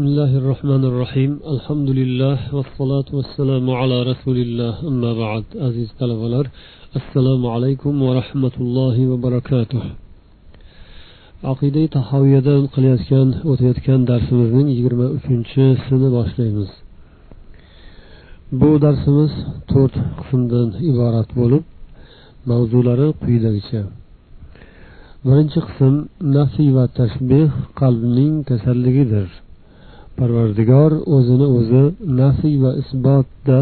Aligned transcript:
بسم 0.00 0.02
الله 0.10 0.32
الرحمن 0.40 0.82
الرحيم 0.90 1.32
الحمد 1.54 1.88
لله 2.00 2.38
والصلاة 2.56 3.08
والسلام 3.18 3.64
على 3.80 3.96
رسول 4.10 4.36
الله 4.46 4.74
أما 4.90 5.10
بعد 5.22 5.44
عزيز 5.66 5.88
طلبة 6.00 6.44
السلام 7.00 7.42
عليكم 7.54 7.92
ورحمة 8.08 8.54
الله 8.60 8.96
وبركاته 9.12 9.82
aqida 11.52 11.82
tahoviyadan 11.96 12.62
qilayotgan 12.74 13.28
o'tayotgan 13.50 14.00
darsimizning 14.10 14.68
yigirma 14.76 15.06
uchinchisini 15.16 16.08
boshlaymiz 16.16 16.70
bu 18.60 18.70
darsimiz 18.84 19.32
to'rt 19.70 19.94
qismdan 20.18 20.68
iborat 20.90 21.28
bo'lib 21.40 21.64
mavzulari 22.50 23.08
quyidagicha 23.22 23.82
birinchi 25.26 25.60
qism 25.68 25.94
nafiy 26.36 26.70
va 26.76 26.84
tashbeh 26.98 27.48
qalbning 27.80 28.32
kasalligidir 28.48 29.28
Parvardigor 30.21 30.91
o'zini 31.15 31.47
o'zi 31.57 31.83
nafiy 32.21 32.55
va 32.63 32.71
isbotda 32.81 33.59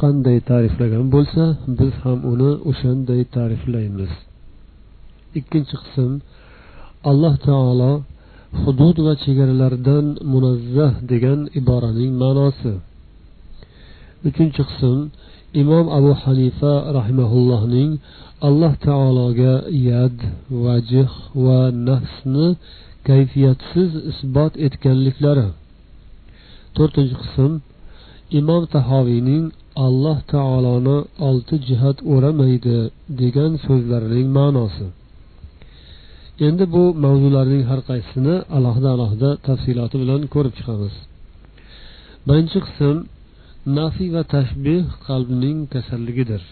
qanday 0.00 0.38
ta'riflagan 0.50 1.04
bo'lsa 1.14 1.44
biz 1.78 1.92
ham 2.04 2.18
uni 2.32 2.50
o'shanday 2.70 3.22
ta'riflaymiz. 3.36 4.12
Ikkinchi 5.38 5.76
qism 5.82 6.10
alloh 7.10 7.34
taolo 7.48 7.92
hudud 8.62 8.96
va 9.06 9.12
chegaralardan 9.24 10.06
munazzah 10.32 10.92
degan 11.10 11.40
iboraning 11.60 12.12
ma'nosi. 12.22 12.72
Uchinchi 14.28 14.62
qism 14.70 14.98
imom 15.62 15.86
abu 15.98 16.12
hanifa 16.22 16.72
rahimaullohning 16.98 17.90
alloh 18.48 18.72
taologa 18.86 19.54
yad 19.88 20.16
vajh 20.64 21.12
va 21.44 21.60
nafsni 21.88 22.46
kayfiyatsiz 23.08 23.90
isbot 24.10 24.52
etganliklari. 24.66 25.48
To'rtinchi 26.76 27.16
qism 27.22 27.52
imom 28.40 28.62
tahoviyning 28.74 29.44
alloh 29.86 30.18
taoloni 30.32 30.98
olti 31.28 31.54
jihat 31.68 31.96
o'ramaydi 32.12 32.78
degan 33.20 33.52
so'zlarining 33.66 34.28
ma'nosi. 34.38 34.86
Endi 36.46 36.64
bu 36.74 36.84
mavzularning 37.04 37.64
har 37.70 37.80
qaysisini 37.88 38.34
alohida 38.56 38.88
alohida 38.96 39.30
tafsiloti 39.46 39.96
bilan 40.02 40.20
ko'rib 40.34 40.54
chiqamiz. 40.58 40.94
Birinchi 42.26 42.58
qism 42.66 42.96
nafiy 43.78 44.08
va 44.16 44.22
tashbih 44.34 44.82
qalbning 45.06 45.58
kasalligidir. 45.72 46.42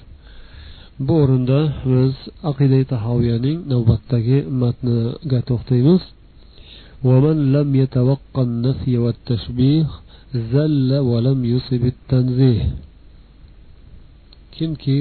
Bu 1.06 1.14
o'rinda 1.22 1.60
biz 1.90 2.14
aqida 2.50 2.80
tahoviyaning 2.92 3.58
navbatdagi 3.72 4.38
matniga 4.62 5.40
to'xtaymiz. 5.48 6.02
ومن 7.07 7.38
لم 7.55 7.69
يتوقع 7.75 8.41
النفي 8.49 8.97
والتشبيه 9.03 9.85
زل 10.53 10.89
ولم 11.09 11.39
يصب 11.53 11.83
التنزيه 11.93 12.65
kimki 14.59 14.97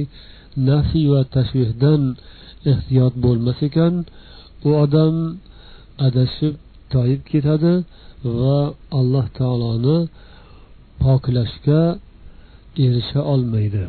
nafiy 0.69 1.07
va 1.13 1.23
tashbihdan 1.35 2.03
ehtiyot 2.73 3.15
bo'lmas 3.25 3.59
ekan 3.69 3.95
u 4.69 4.71
odam 4.85 5.15
adashib 6.07 6.55
toyib 6.93 7.21
ketadi 7.31 7.75
va 8.39 8.59
alloh 8.99 9.27
taoloni 9.39 9.99
poklashga 11.03 11.83
erisha 12.85 13.21
olmaydi 13.35 13.85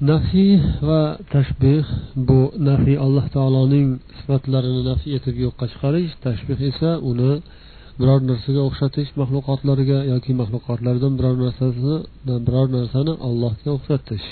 Nafiy 0.00 0.60
va 0.88 1.02
tashbih 1.32 1.84
bu 2.28 2.40
nafiy 2.68 2.96
alloh 3.06 3.26
taoloning 3.36 3.88
sifatlarini 4.18 4.82
nafiy 4.90 5.12
etib 5.18 5.36
yo'qqa 5.44 5.64
chiqarish 5.72 6.12
tashbih 6.26 6.58
esa 6.70 6.90
uni 7.10 7.32
biror 8.00 8.20
narsaga 8.30 8.62
o'xshatish 8.68 9.10
maxluqotlarga 9.20 9.98
yoki 10.12 10.32
maxluqotlardan 10.40 11.12
biror 11.18 11.36
narsasini 11.44 11.96
biror 12.46 12.66
narsani 12.76 13.12
allohga 13.28 13.70
o'xshatish. 13.76 14.26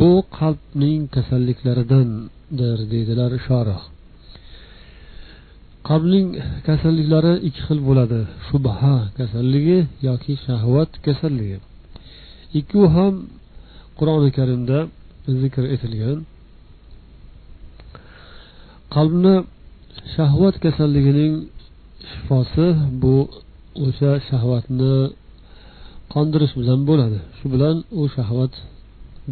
Bu 0.00 0.10
qalbning 0.38 1.00
kasalliklaridandir 1.14 2.78
deydilar 2.92 3.32
shorih. 3.46 3.82
Qalbning 5.88 6.26
kasalliklari 6.68 7.34
ikki 7.48 7.62
xil 7.66 7.80
bo'ladi. 7.88 8.20
Shubha 8.48 8.96
kasalligi 9.18 9.78
yoki 10.08 10.32
shahvat 10.46 10.90
kasalligi. 11.06 11.58
Ikkovi 12.58 12.88
ham 12.96 13.14
qur'oni 14.02 14.30
karimda 14.38 14.78
zikr 15.40 15.64
etilgan. 15.74 16.18
Qalbni 18.94 19.34
shahvat 20.14 20.54
kasalligining 20.64 21.34
shifosi 22.10 22.66
bu 23.02 23.16
o'sha 23.86 24.12
shahvatni 24.28 24.94
qondirish 26.14 26.54
bilan 26.60 26.80
bo'ladi. 26.88 27.18
Shu 27.38 27.46
bilan 27.54 27.76
u 28.00 28.02
shahvat 28.16 28.52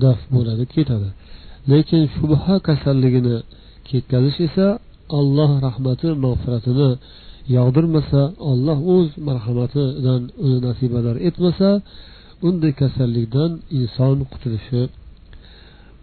daf 0.02 0.18
bo'ladi 0.34 0.64
ketadi. 0.74 1.08
Lekin 1.70 2.02
shubha 2.14 2.54
kasalligini 2.68 3.36
ketkazish 3.88 4.38
esa 4.46 4.66
alloh 5.18 5.50
rahmati 5.66 6.08
mag'firatini 6.24 6.90
yog'dirmasa 7.56 8.22
olloh 8.50 8.78
o'z 8.94 9.08
marhamatidan 9.28 10.22
uni 10.44 10.58
nasibalar 10.66 11.16
etmasa 11.28 11.68
unday 12.48 12.72
kasallikdan 12.80 13.50
inson 13.78 14.18
qutulishi 14.32 14.82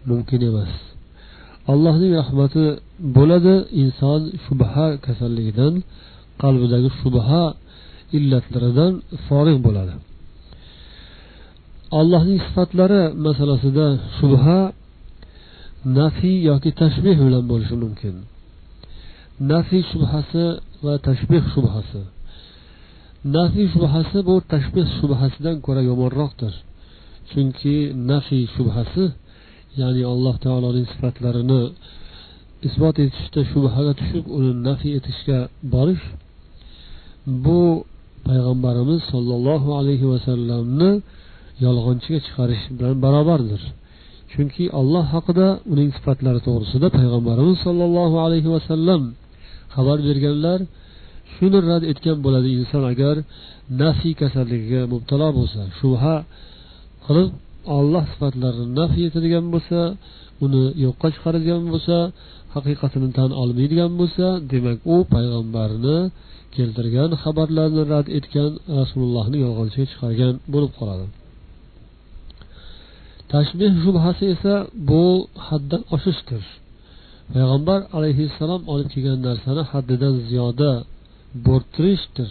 mumkin 0.08 0.40
emas. 0.50 0.72
Allohning 1.72 2.12
rahmati 2.20 2.64
bo'ladi 3.16 3.54
inson 3.82 4.20
shubha 4.44 4.86
kasalligidan 5.06 5.74
qalbidagi 6.42 6.90
shubha 7.00 7.42
illatlaridan 8.16 8.92
forig' 9.26 9.60
bo'ladi. 9.66 9.94
Allohning 12.00 12.38
sifatlari 12.46 13.02
masalasida 13.26 13.86
shubha 14.18 14.58
nafiy 15.98 16.36
yoki 16.50 16.70
tashbeh 16.80 17.16
bilan 17.26 17.44
bo'lishi 17.50 17.76
mumkin. 17.84 18.14
Nafiy 19.52 19.82
shubhasi 19.90 20.44
va 20.84 20.94
tashbeh 21.06 21.44
shubhasi. 21.54 22.00
Nafiy 23.36 23.66
shubhasi 23.74 24.18
bu 24.28 24.34
tashbeh 24.52 24.86
shubhasidan 24.98 25.56
ko'ra 25.66 25.82
yomonroqdir. 25.90 26.52
Chunki 27.30 27.76
nafiy 28.10 28.44
shubhasi 28.54 29.04
ya'ni 29.80 30.02
alloh 30.12 30.34
taoloning 30.44 30.86
sifatlarini 30.92 31.62
isbot 32.68 32.96
etishda 33.04 33.40
shubhaga 33.52 33.92
tushib 34.00 34.24
uni 34.38 34.52
nafiy 34.68 34.92
etishga 34.98 35.38
borish 35.74 36.04
bu 37.44 37.60
payg'ambarimiz 38.28 39.00
sollallohu 39.12 39.70
alayhi 39.80 40.06
vasallamni 40.14 40.90
yolg'onchiga 41.64 42.18
chiqarish 42.26 42.64
bilan 42.76 42.96
barobardir. 43.04 43.62
Chunki 44.32 44.64
alloh 44.80 45.04
haqida 45.14 45.46
uning 45.72 45.90
sifatlari 45.96 46.40
to'g'risida 46.46 46.86
payg'ambarimiz 46.98 47.58
sollallohu 47.66 48.16
alayhi 48.26 48.48
vasallam 48.56 49.02
xabar 49.74 49.98
berganlar 50.08 50.60
shuni 51.38 51.58
rad 51.68 51.82
etgan 51.92 52.16
bo'ladi 52.24 52.48
inson 52.58 52.82
agar 52.92 53.16
nafiy 53.82 54.14
kasalligiga 54.20 54.82
mubtalo 54.92 55.28
bo'lsa 55.38 55.60
shubha 55.78 56.14
qilib 57.06 57.30
olloh 57.76 58.04
sifatlarini 58.12 58.72
nafiy 58.80 59.04
etadigan 59.10 59.44
bo'lsa 59.54 59.80
uni 60.44 60.64
yo'qqa 60.84 61.08
chiqaradigan 61.14 61.62
bo'lsa 61.72 61.96
haqiqatini 62.54 63.08
tan 63.18 63.30
olmaydigan 63.42 63.92
bo'lsa 64.00 64.26
demak 64.52 64.78
u 64.94 64.96
payg'ambarni 65.14 65.98
keltirgan 66.56 67.10
xabarlarni 67.22 67.82
rad 67.92 68.06
etgan 68.18 68.50
rasulullohni 68.78 69.38
yolg'onchiga 69.44 69.86
chiqargan 69.92 70.34
bo'lib 70.52 70.72
qoladi. 70.78 71.06
Tashbeh 73.32 73.72
shubhasi 73.84 74.24
esa 74.34 74.54
bu 74.90 75.04
haddan 75.46 75.82
oshishdir. 75.96 76.42
Payg'ambar 77.32 77.80
alayhissalom 77.96 78.62
olib 78.72 78.88
kelgan 78.94 79.18
narsani 79.28 79.62
haddidan 79.72 80.14
ziyoda 80.28 80.70
bo'rttirishdir 81.46 82.30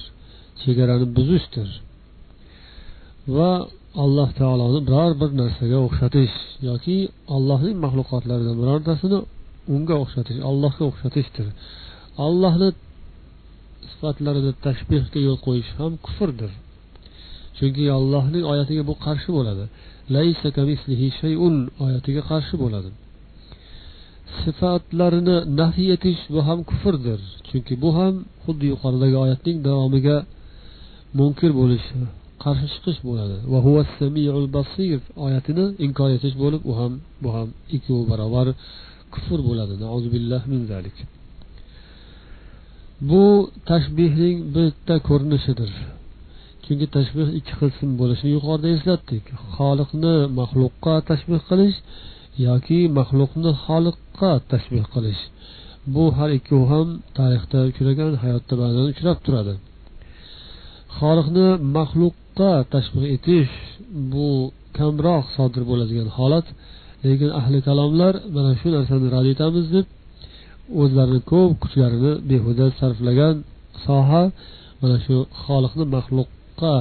chegarani 0.61 1.07
buzishdir. 1.17 1.69
Va 3.35 3.51
alloh 4.03 4.29
taoloni 4.39 4.79
biror 4.87 5.11
bir 5.21 5.29
narsaga 5.41 5.77
o'xshatish 5.87 6.35
yoki 6.69 6.97
allohning 7.35 7.75
maxluqotlaridan 7.85 8.55
birortasini 8.61 9.19
unga 9.75 9.95
o'xshatish 10.03 10.39
allohga 10.49 10.83
o'xshatishdir. 10.89 11.47
Allohni 12.27 12.69
sifatlarida 13.91 14.51
tashbehga 14.65 15.19
yo'l 15.27 15.39
qo'yish 15.47 15.71
ham 15.79 15.91
kufrdir. 16.05 16.51
Chunki 17.57 17.83
allohning 17.97 18.43
oyatiga 18.51 18.83
bu 18.89 18.93
qarshi 19.05 19.29
bo'ladi. 19.37 19.65
Oyatiga 21.85 22.21
qarshi 22.31 22.55
bo'ladi. 22.63 22.89
Sifatlarini 24.41 25.37
nafiy 25.59 25.89
etish 25.95 26.21
bu 26.33 26.39
ham 26.47 26.59
kufrdir. 26.69 27.19
Chunki 27.47 27.73
bu 27.83 27.89
ham 27.97 28.13
xuddi 28.43 28.65
yuqoridagi 28.73 29.17
oyatning 29.23 29.57
davomiga 29.67 30.17
munkir 31.19 31.51
bo'lish 31.59 31.85
qarshi 32.43 32.67
chiqish 32.73 32.99
bo'ladi. 33.07 33.35
Oyatini 35.25 35.65
inkor 35.85 36.09
etish 36.17 36.35
bo'lib 36.43 36.61
u 36.71 36.73
ham 36.79 36.93
bu 37.23 37.29
ham 37.35 37.47
ikkovi 37.75 38.03
barobar 38.11 38.47
kufr 39.13 39.39
bo'ladi. 39.47 39.73
Min 40.51 40.61
zalik. 40.71 40.97
Bu 43.09 43.23
tashbihning 43.69 44.37
bitta 44.55 44.95
ko'rinishidir. 45.07 45.71
Chunki 46.63 46.85
tashbih 46.95 47.27
ikki 47.39 47.53
qism 47.61 47.89
bo'lishini 47.99 48.31
yuqorida 48.37 48.69
eslatdik. 48.75 49.23
Xoliqni 49.55 50.15
maxluqqa 50.39 50.93
tashbih 51.09 51.39
qilish 51.49 51.77
yoki 52.45 52.79
maxluqni 52.97 53.51
xoliqqa 53.65 54.31
tashbih 54.51 54.85
qilish. 54.93 55.21
Bu 55.93 56.03
har 56.17 56.29
ikkovi 56.37 56.65
ham 56.73 56.87
tarixda 57.17 57.59
uchragan 57.69 58.11
hayotda 58.23 58.53
ba'zan 58.61 58.85
uchrab 58.93 59.17
turadi. 59.25 59.53
Xoliqni 60.97 61.47
maxluqqa 61.77 62.51
tashbih 62.73 63.05
etish 63.15 63.53
bu 64.11 64.27
kamroq 64.77 65.25
sodir 65.35 65.63
bo'ladigan 65.69 66.09
holat 66.17 66.47
lekin 67.05 67.29
ahli 67.39 67.59
kalomlar 67.67 68.13
mana 68.35 68.51
shu 68.59 68.67
narsani 68.75 69.07
rad 69.15 69.27
etamiz 69.33 69.65
deb 69.75 69.85
o'zlarini 70.81 71.21
ko'p 71.31 71.51
kuchlarini 71.63 72.13
behuda 72.29 72.65
sarflagan 72.79 73.35
soha 73.85 74.23
mana 74.81 74.97
shu 75.05 75.15
xoliqni 75.43 75.85
maxluqqa 75.95 76.73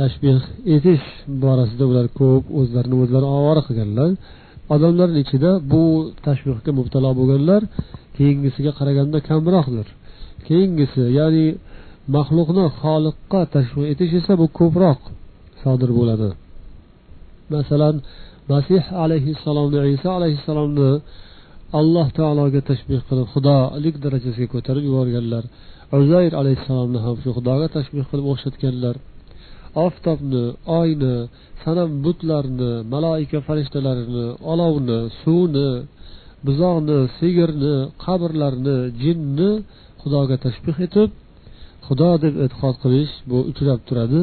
tashbih 0.00 0.38
etish 0.74 1.06
borasida 1.42 1.84
ular 1.90 2.06
ko'p 2.20 2.44
o'zlarini 2.60 2.96
o'zlari 3.02 3.26
ovora 3.38 3.62
qilganlar. 3.68 4.10
Odamlarni 4.74 5.18
ichida 5.24 5.50
bu 5.72 5.84
tashbihga 6.26 6.70
mubtalo 6.78 7.10
bo'lganlar 7.18 7.62
keyingisiga 8.16 8.72
qaraganda 8.78 9.18
kamroqdir. 9.28 9.86
Keyingisi 10.46 11.02
ya'ni 11.18 11.46
maxluqni 12.16 12.64
xoliqqa 12.80 13.40
tashbih 13.54 13.84
etish 13.92 14.12
esa 14.20 14.32
bu 14.40 14.46
ko'proq 14.58 15.00
sodir 15.62 15.90
bo'ladi. 15.98 16.28
Masalan 17.54 17.96
masih 18.52 18.82
alayhissalomni 19.04 19.78
iso 19.96 20.08
alayhissalomni 20.18 20.90
alloh 21.80 22.06
taologa 22.18 22.60
tashbih 22.70 23.00
qilib 23.08 23.26
xudolik 23.34 23.94
darajasiga 24.04 24.48
ko'tarib 24.54 24.84
yuborganlar. 24.88 25.44
Uzayr 26.00 26.32
alayhissalomni 26.40 26.98
ham 27.06 27.16
shu 27.22 27.30
xudoga 27.36 27.66
tashbih 27.76 28.04
qilib 28.10 28.26
o'xshatganlar. 28.32 28.96
Oftobni 29.86 30.44
oyni 30.80 31.16
sanam 31.62 31.90
butlarni 32.04 32.72
maloika 32.92 33.38
farishtalarini 33.46 34.26
olovni 34.52 34.98
suvni 35.20 35.70
buzoqni 36.46 36.98
sigirni 37.18 37.76
qabrlarni 38.04 38.78
jinni 39.02 39.50
xudoga 40.00 40.36
tashbih 40.44 40.76
etib 40.86 41.10
xudo 41.88 42.10
deb 42.24 42.34
e'tiqod 42.44 42.76
qilish 42.82 43.14
bu 43.30 43.38
uchrab 43.50 43.80
turadi. 43.88 44.20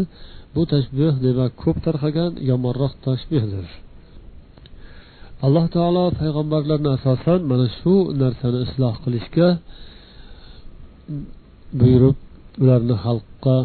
Bu 0.56 0.62
tashbih 0.74 1.14
demak 1.26 1.52
ko'p 1.64 1.78
tarqagan 1.86 2.32
yomonroq 2.50 2.94
tashbihdir. 3.08 3.68
Alloh 5.46 5.66
taolo 5.76 6.06
payg'ambarlarni 6.20 6.90
asosan 6.98 7.40
mana 7.52 7.68
shu 7.80 7.96
narsani 8.22 8.60
isloh 8.68 8.96
qilishga 9.04 9.48
buyurib 11.80 12.18
ularni 12.64 12.96
xalqqa 13.06 13.58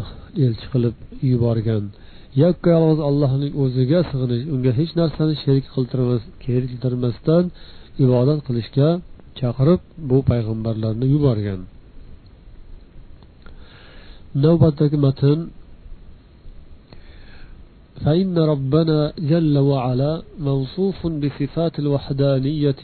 elchi 0.46 0.66
qilib 0.72 0.94
yuborgan 1.30 1.84
yakka 2.42 2.68
yolg'iz 2.76 3.00
allohning 3.08 3.52
o'ziga 3.62 4.00
sig'inish 4.10 4.44
unga 4.54 4.72
hech 4.78 4.92
narsani 5.00 5.34
sherik 5.42 5.64
keltirmasdan 6.44 7.44
ibodat 8.04 8.38
qilishga 8.46 8.88
chaqirib 9.40 9.80
bu 10.08 10.18
payg'ambarlarni 10.30 11.06
yuborgan 11.14 11.60
navbatdagi 14.44 14.98
matn 15.06 15.38
فإن 18.04 18.38
ربنا 18.52 19.12
جل 19.32 19.54
وعلا 19.58 20.12
موصوف 20.48 21.06
بصفات 21.06 21.74
الوحدانية 21.78 22.82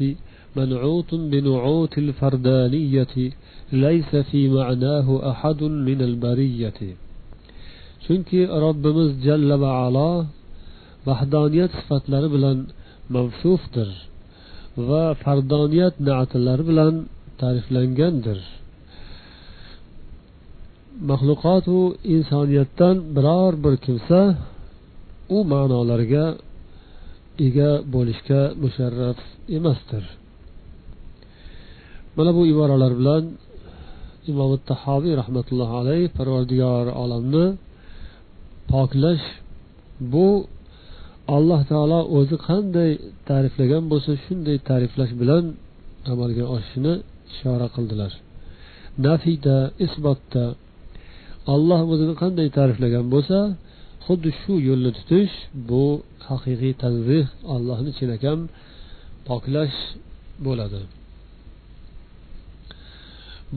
منعوت 0.56 1.14
بنعوت 1.14 1.94
الفردانية 2.04 3.14
ليس 3.72 4.10
في 4.16 4.40
معناه 4.48 5.30
أحد 5.32 5.62
من 5.62 5.98
البرية 6.08 6.80
chunki 8.07 8.41
robbimiz 8.63 9.09
jalla 9.25 9.55
va 9.63 9.71
alo 9.85 10.11
vahdoniyat 11.07 11.71
sifatlari 11.79 12.27
bilan 12.35 12.57
mavsufdir 13.15 13.89
va 14.89 15.03
fardoniyat 15.23 15.95
natlari 16.09 16.63
bilan 16.69 16.93
ta'riflangandir. 17.39 18.39
Maxluqotu 21.09 21.77
insoniyatdan 22.15 22.95
biror 23.15 23.53
bir 23.63 23.75
kimsa 23.85 24.19
u 25.35 25.37
ma'nolarga 25.51 26.25
ega 27.45 27.71
bo'lishga 27.93 28.41
musharraf 28.61 29.19
emasdir. 29.57 30.03
Mana 32.17 32.31
bu 32.37 32.41
iboralar 32.53 32.93
bilan 32.99 33.23
imom 34.31 34.51
tahoviy 34.71 35.13
rahmatullohi 35.21 35.73
alayhi 35.81 36.05
parvardigor 36.17 36.85
olamni 37.03 37.45
poklash 38.71 39.25
bu 40.13 40.27
alloh 41.35 41.61
taolo 41.71 41.99
o'zi 42.17 42.35
qanday 42.47 42.91
ta'riflagan 43.29 43.83
bo'lsa 43.91 44.11
shunday 44.25 44.57
ta'riflash 44.69 45.13
bilan 45.21 45.43
amalga 46.11 46.45
oshishini 46.55 46.93
ishora 47.31 47.67
qildilar. 47.75 48.11
Nafida 49.05 49.57
isbotda 49.85 50.45
alloh 51.53 51.81
o'zini 51.93 52.13
qanday 52.21 52.47
ta'riflagan 52.57 53.05
bo'lsa 53.13 53.39
xuddi 54.05 54.29
shu 54.41 54.53
yo'lni 54.67 54.91
tutish 54.97 55.33
bu 55.69 55.83
haqiqiy 56.29 56.73
tanzih 56.83 57.25
allohni 57.55 57.91
chinakam 57.99 58.39
poklash 59.29 59.77
bo'ladi. 60.45 60.81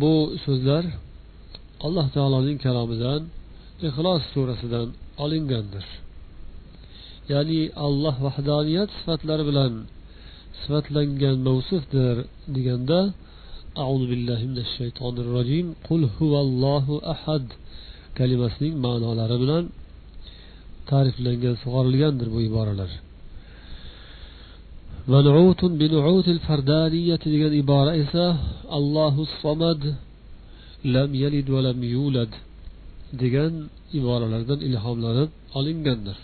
Bu 0.00 0.12
so'zlar 0.44 0.84
alloh 1.86 2.06
taoloning 2.16 2.58
kalomidan 2.66 3.20
ixlos 3.87 4.21
surasidan 4.33 4.87
olingandir 5.23 5.85
ya'ni 7.31 7.61
alloh 7.85 8.15
vahdoniyat 8.25 8.89
sifatlari 8.97 9.43
bilan 9.49 9.73
sifatlangan 10.61 11.37
mavsufdir 11.47 12.15
deganda 12.55 13.01
أعوذ 13.83 14.03
بالله 14.11 14.39
من 14.51 14.59
الشيطان 14.65 15.15
الرجيم 15.25 15.65
قل 15.89 16.01
هو 16.19 16.33
الله 16.45 16.85
أحد 17.15 17.43
kalimasining 18.19 18.75
ma'nolari 18.85 19.37
bilan 19.43 19.63
ta'riflangan 20.89 21.55
sug'orilgandir 21.63 22.27
bu 22.33 22.39
iboralar 22.49 22.91
degan 27.33 27.53
ibora 27.63 27.91
esa 28.03 28.25
allohu 28.77 29.21
somad 29.43 29.81
lam 30.95 31.09
yalid 31.23 31.47
va 31.53 31.59
lam 31.67 31.79
yulad 31.95 32.31
Degan 33.22 33.52
iboralardan 33.98 34.60
ilhomlanib 34.68 35.30
olingandir. 35.58 36.18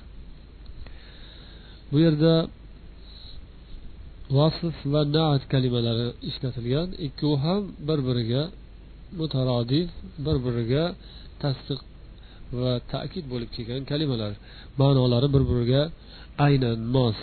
Bu 1.91 1.97
yerda 2.05 2.33
vasf 4.39 4.77
va 4.93 5.03
naat 5.17 5.43
kalimalari 5.53 6.09
ishlatilgan. 6.31 6.89
Ikkovi 7.07 7.37
ham 7.45 7.63
bir 7.89 7.99
biriga 8.09 8.43
mutarodif 9.19 9.89
bir 10.25 10.37
biriga 10.47 10.85
tasdiq 11.43 11.81
va 12.61 12.73
ta'kid 12.93 13.25
bo'lib 13.33 13.51
kelgan 13.57 13.83
kalimalar. 13.91 14.33
Ma'nolari 14.81 15.29
bir 15.35 15.45
biriga 15.51 15.83
aynan 16.47 16.79
mos. 16.95 17.19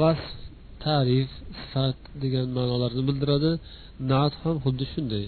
Vasf 0.00 0.28
ta'rif 0.84 1.30
sifat 1.58 1.98
degan 2.22 2.48
ma'nolarni 2.56 3.02
bildiradi. 3.08 3.50
Naat 4.10 4.34
ham 4.42 4.56
xuddi 4.64 4.84
shunday. 4.92 5.24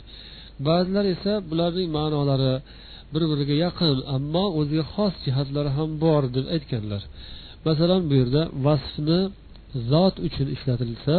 Ba'zilar 0.66 1.04
esa 1.14 1.32
bularning 1.50 1.88
ma'nolari 1.98 2.54
bir 3.12 3.22
biriga 3.30 3.56
yaqin 3.66 3.96
ammo 4.16 4.44
o'ziga 4.60 4.84
xos 4.94 5.14
jihatlari 5.26 5.70
ham 5.78 5.90
bor 6.04 6.22
deb 6.36 6.46
aytganlar. 6.54 7.02
Masalan 7.66 8.02
bu 8.08 8.14
yerda 8.20 8.42
vasfni 8.66 9.20
zot 9.90 10.16
uchun 10.26 10.48
ishlatilsa 10.56 11.16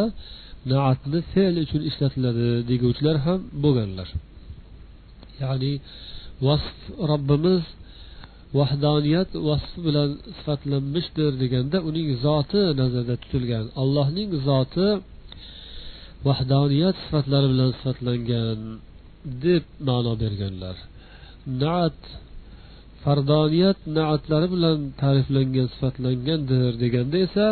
naatni 0.71 1.19
fe'l 1.33 1.55
uchun 1.65 1.81
ishlatiladi 1.89 2.47
deguvchilar 2.69 3.17
ham 3.25 3.39
bo'lganlar. 3.63 4.07
Ya'ni 5.41 5.73
vasf 6.45 6.77
robbimiz 7.11 7.63
vahdoniyat 8.59 9.29
vasfi 9.47 9.79
bilan 9.87 10.09
sifatlanmishdir 10.37 11.31
deganda 11.41 11.77
uning 11.89 12.07
zoti 12.25 12.61
nazarda 12.81 13.15
tutilgan 13.23 13.65
allohning 13.81 14.29
zoti 14.47 14.87
vahdoniyat 16.27 16.95
sifatlari 17.03 17.47
bilan 17.53 17.69
sifatlangan 17.77 18.59
deb 19.45 19.63
ma'no 19.87 20.13
berganlar. 20.23 20.75
Naat 21.63 21.99
fardoniyat 23.03 23.79
naatlari 23.97 24.47
bilan 24.55 24.79
ta'riflangan 25.01 25.67
sifatlangandir 25.73 26.71
deganda 26.83 27.17
esa 27.27 27.45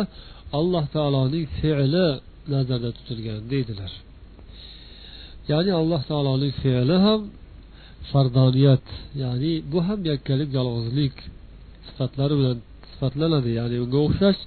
alloh 0.58 0.84
taoloning 0.96 1.46
fe'li 1.58 2.06
nazarda 2.52 2.90
tutilgan 2.96 3.40
deydilar. 3.52 3.92
Ya'ni 5.50 5.72
alloh 5.80 6.02
taoloning 6.10 6.54
fe'li 6.62 6.96
ham 7.06 7.20
fardoniyat 8.10 8.86
ya'ni 9.22 9.52
bu 9.72 9.78
ham 9.88 10.00
yakkalik 10.10 10.50
yolg'izlik 10.58 11.14
sifatlari 11.86 12.34
bilan 12.40 12.58
sifatlanadi. 12.90 13.50
Ya'ni 13.60 13.76
unga 13.84 13.98
o'xshash 14.06 14.40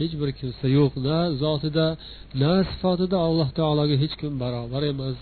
hech 0.00 0.14
bir 0.20 0.30
kimsa 0.38 0.66
yo'q 0.78 0.92
na 1.06 1.18
zotida 1.42 1.86
na 2.42 2.52
sifatida 2.70 3.16
alloh 3.26 3.48
taologa 3.58 3.96
hech 4.02 4.14
kim 4.20 4.32
barobar 4.42 4.82
emas 4.92 5.18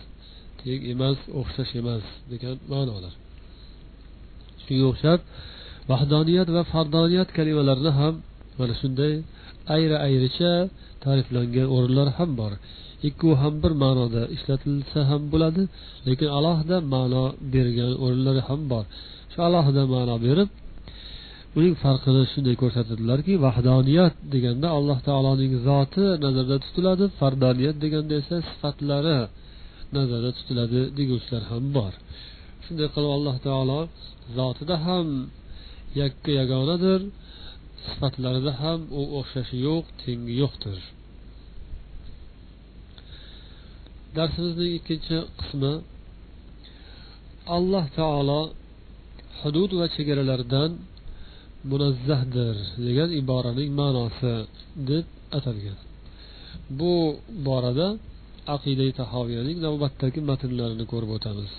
teng 0.60 0.82
emas 0.94 1.18
o'xshash 1.40 1.72
emas 1.80 2.04
degan 2.30 2.56
ma'nolar. 2.72 3.14
Shunga 4.64 4.87
o'xshab 4.92 5.21
vahdoniyat 5.90 6.49
va 6.57 6.62
fardoniyat 6.73 7.28
kalimalarini 7.37 7.92
ham 8.00 8.14
mana 8.59 8.75
shunday 8.81 9.12
ayri 9.76 9.97
ayricha 10.07 10.52
ta'riflangan 11.04 11.69
o'rinlar 11.76 12.09
ham 12.19 12.31
bor. 12.40 12.52
Ikkovi 13.09 13.37
ham 13.42 13.54
bir 13.62 13.73
ma'noda 13.83 14.23
ishlatilsa 14.37 15.00
ham 15.11 15.23
bo'ladi 15.33 15.62
lekin 16.09 16.28
alohida 16.38 16.76
ma'no 16.95 17.25
bergan 17.54 17.92
o'rinlari 18.04 18.42
ham 18.49 18.61
bor. 18.73 18.85
Shu 19.33 19.38
alohida 19.49 19.83
ma'no 19.95 20.16
berib 20.26 20.49
uning 21.59 21.75
farqini 21.85 22.23
shunday 22.33 22.54
ko'rsatadilarki 22.62 23.35
vahdoniyat 23.47 24.14
deganda 24.35 24.69
alloh 24.78 24.99
taoloning 25.09 25.52
zoti 25.69 26.04
nazarda 26.25 26.57
tutiladi 26.64 27.04
fardoniyat 27.21 27.76
deganda 27.85 28.14
esa 28.23 28.37
sifatlari 28.49 29.19
nazarda 29.97 30.31
tutiladi 30.38 30.81
deguvchilar 30.99 31.42
ham 31.50 31.64
bor. 31.76 31.92
Shunday 32.64 32.88
qilib 32.95 33.12
alloh 33.19 33.37
taolo 33.47 33.81
zotida 34.37 34.76
ham 34.87 35.07
yakka 36.00 36.31
yagonadir 36.40 37.00
sifatlarida 37.87 38.52
ham 38.62 38.81
u 38.99 39.02
o'xshashi 39.19 39.57
yo'q 39.69 39.85
tengi 40.02 40.35
yo'qdir. 40.42 40.78
Darsimizning 44.16 44.73
ikkinchi 44.78 45.19
qismi 45.40 45.73
alloh 47.57 47.85
taolo 47.99 48.40
hudud 49.40 49.71
va 49.81 49.87
chegaralardan 49.95 50.71
munazzahdir 51.71 52.57
degan 52.87 53.11
iboraning 53.21 53.71
ma'nosi 53.81 54.35
deb 54.90 55.07
atalgan. 55.38 55.78
Bu 56.78 56.95
borada 57.47 57.88
aqida 58.54 58.87
tahoviyaning 59.00 59.59
navbatdagi 59.66 60.21
matnlarini 60.31 60.85
ko'rib 60.92 61.11
o'tamiz. 61.16 61.52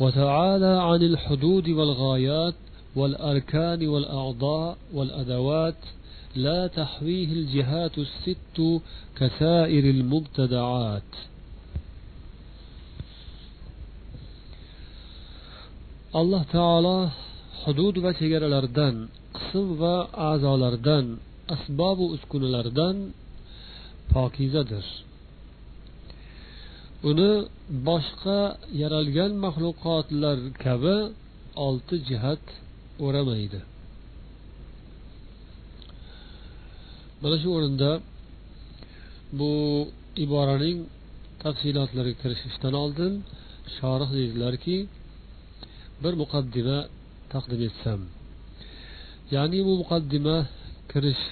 وتعالى 0.00 0.82
عن 0.82 1.02
الحدود 1.02 1.68
والغايات 1.68 2.54
والأركان 2.96 3.88
والأعضاء 3.88 4.76
والأدوات 4.94 5.80
لا 6.36 6.66
تحويه 6.66 7.32
الجهات 7.32 7.98
الست 7.98 8.82
كسائر 9.16 9.84
المبتدعات. 9.84 11.12
الله 16.14 16.42
تعالى 16.52 17.08
حدود 17.64 17.98
وشجر 17.98 18.46
الأردن 18.46 19.08
çegerelerden, 19.52 19.80
وعزال 19.80 20.54
الأردن 20.58 21.16
أسباب 21.50 21.98
أسكن 22.14 22.42
الأردن 22.42 22.96
uskunelerden 24.14 24.68
درس 24.70 25.07
uni 27.10 27.32
boshqa 27.88 28.38
yaralgan 28.80 29.32
maxluqotlar 29.44 30.38
kabi 30.64 30.96
olti 31.66 31.96
jihat 32.08 32.44
o'ramaydi. 33.04 33.60
Mana 37.22 37.36
shu 37.42 37.48
o'rinda 37.56 37.90
bu 39.38 39.52
iboraning 40.24 40.78
tafsilotlariga 41.42 42.18
kirishishdan 42.22 42.74
oldin 42.82 43.12
shorih 43.76 44.10
deydilarki 44.18 44.76
bir 46.02 46.12
muqaddima 46.22 46.78
taqdim 47.32 47.60
etsam. 47.68 48.00
Ya'ni 49.34 49.58
bu 49.66 49.72
muqaddima 49.82 50.36
kirish 50.92 51.24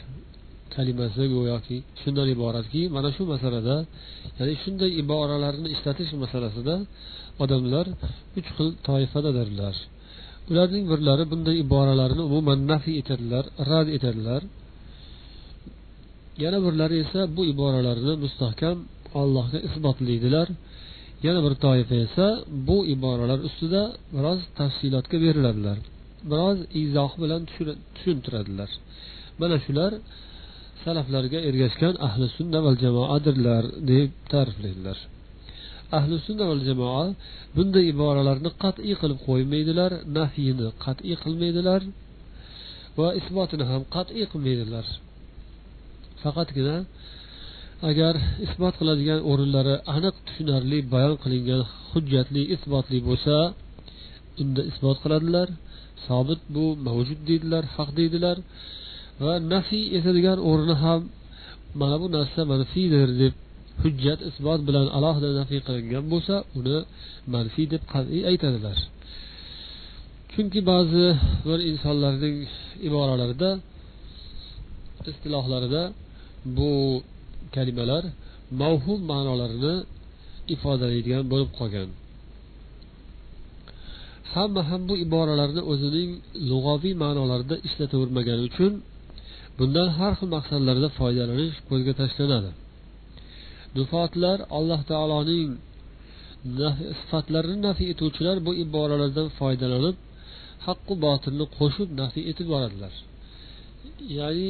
kalimasi 0.77 1.25
go'yoki 1.35 1.77
shundan 2.03 2.29
iboratki 2.35 2.83
mana 2.97 3.09
shu 3.17 3.23
masalada 3.33 3.77
ya'ni 4.39 4.55
shunday 4.63 4.91
iboralarni 5.03 5.69
ishlatish 5.75 6.13
masalasida 6.23 6.75
odamlar 7.43 7.87
uch 8.39 8.49
xil 8.57 8.69
toifadadirlar. 8.89 9.75
Ularning 10.51 10.85
birlari 10.93 11.25
bunday 11.33 11.57
iboralarni 11.65 12.23
umuman 12.29 12.61
nafiy 12.73 12.97
etadilar 13.03 13.45
rad 13.71 13.89
etadilar. 13.97 14.43
Yana 16.43 16.59
birlari 16.67 16.97
esa 17.05 17.21
bu 17.37 17.43
iboralarni 17.53 18.13
mustahkam 18.25 18.77
allohga 19.21 19.59
isbotlaydilar. 19.69 20.49
Yana 21.27 21.41
bir 21.47 21.55
toifa 21.65 21.97
esa 22.07 22.27
bu 22.69 22.79
iboralar 22.95 23.39
ustida 23.49 23.83
biroz 24.17 24.41
tafsilotga 24.59 25.17
beriladilar. 25.25 25.79
Biroz 26.31 26.59
izoh 26.83 27.13
bilan 27.23 27.43
tushuntiradilar. 27.95 28.71
Mana 29.41 29.57
shular 29.65 29.93
salaflarga 30.87 31.39
ergashgan 31.49 31.95
ahli 32.07 32.27
sunna 32.37 32.59
va 32.67 32.73
jamoadirlar 32.83 33.65
deb 33.91 34.09
ta'riflaydilar. 34.33 34.99
Ahli 35.99 36.15
sunna 36.27 36.45
va 36.51 36.55
jamoa 36.69 37.05
bunday 37.57 37.85
iboralarni 37.93 38.51
qat'iy 38.63 38.95
qilib 39.01 39.19
qo'ymaydilar 39.29 39.91
nafiyini 40.19 40.69
qat'iy 40.85 41.17
qilmaydilar 41.25 41.81
va 42.99 43.09
isbotini 43.21 43.65
ham 43.71 43.83
qat'iy 43.97 44.25
qilmaydilar. 44.33 44.87
Faqatgina 46.23 46.77
agar 47.91 48.15
isbot 48.47 48.75
qiladigan 48.81 49.21
o'rinlari 49.31 49.75
aniq 49.97 50.15
tushunarli 50.27 50.79
bayon 50.95 51.17
qilingan 51.23 51.63
hujjatli 51.91 52.43
isbotli 52.55 52.99
bo'lsa 53.09 53.37
unda 54.43 54.63
isbot 54.71 54.97
qiladilar 55.05 55.49
sobit 56.07 56.41
bu 56.55 56.65
mavjud 56.87 57.21
deydilar 57.29 57.65
haq 57.77 57.91
deydilar. 57.99 58.37
Va 59.25 59.35
nafiy 59.55 59.85
etadigan 59.99 60.39
o'rni 60.51 60.75
ham 60.85 61.01
mana 61.81 61.97
bu 62.03 62.07
narsa 62.17 62.41
manfiydir 62.53 63.09
deb 63.23 63.35
hujjat 63.83 64.21
isbot 64.31 64.61
bilan 64.69 64.87
alohida 64.97 65.29
nafiy 65.41 65.61
qilingan 65.67 66.05
bo'lsa 66.13 66.35
uni 66.59 66.79
manfiy 67.35 67.67
deb 67.73 67.83
qat'iy 67.93 68.23
aytadilar. 68.31 68.79
Chunki 70.33 70.61
ba'zi 70.71 71.07
bir 71.49 71.59
insonlarning 71.71 72.37
iboralarida 72.89 73.51
istilohlarida 75.11 75.83
bu 76.57 76.73
kalimalar 77.57 78.03
mavhum 78.63 79.01
ma'nolarini 79.13 79.75
ifodalaydigan 80.55 81.25
bo'lib 81.33 81.51
qolgan. 81.59 81.89
Hamma 84.33 84.63
ham 84.71 84.83
bu 84.89 84.95
iboralarni 85.07 85.63
o'zining 85.73 86.11
lug'aviy 86.51 86.95
ma'nolarida 87.05 87.57
ishlatavermagani 87.67 88.43
uchun 88.51 88.73
bundan 89.59 89.89
har 89.99 90.13
xil 90.19 90.29
maqsadlarda 90.37 90.89
foydalanish 90.99 91.57
ko'zga 91.69 91.93
tashlanadi. 92.01 92.51
Nufotlar 93.77 94.39
alloh 94.59 94.81
taoloning 94.93 95.49
sifatlarini 97.01 97.59
nafiy 97.69 97.89
etuvchilar 97.95 98.37
bu 98.47 98.53
iboralardan 98.65 99.29
foydalanib 99.39 99.97
haqqu 100.67 100.95
botilni 101.07 101.47
qo'shib 101.59 101.89
nafiy 102.03 102.25
etib 102.31 102.47
boradilar. 102.55 102.93
Ya'ni 104.19 104.49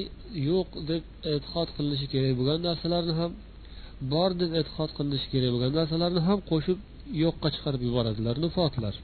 yo'q 0.51 0.69
deb 0.91 1.03
e'tiqod 1.33 1.69
qilinishi 1.77 2.07
kerak 2.13 2.33
bo'lgan 2.39 2.61
narsalarni 2.69 3.15
ham 3.21 3.33
bor 4.13 4.31
deb 4.43 4.51
e'tiqod 4.61 4.91
qilinishi 4.97 5.29
kerak 5.33 5.51
bo'lgan 5.55 5.73
narsalarni 5.81 6.21
ham 6.29 6.39
qo'shib 6.51 6.79
yo'qqa 7.23 7.49
chiqarib 7.55 7.83
yuboradilar 7.89 8.35
nufotlar 8.45 8.95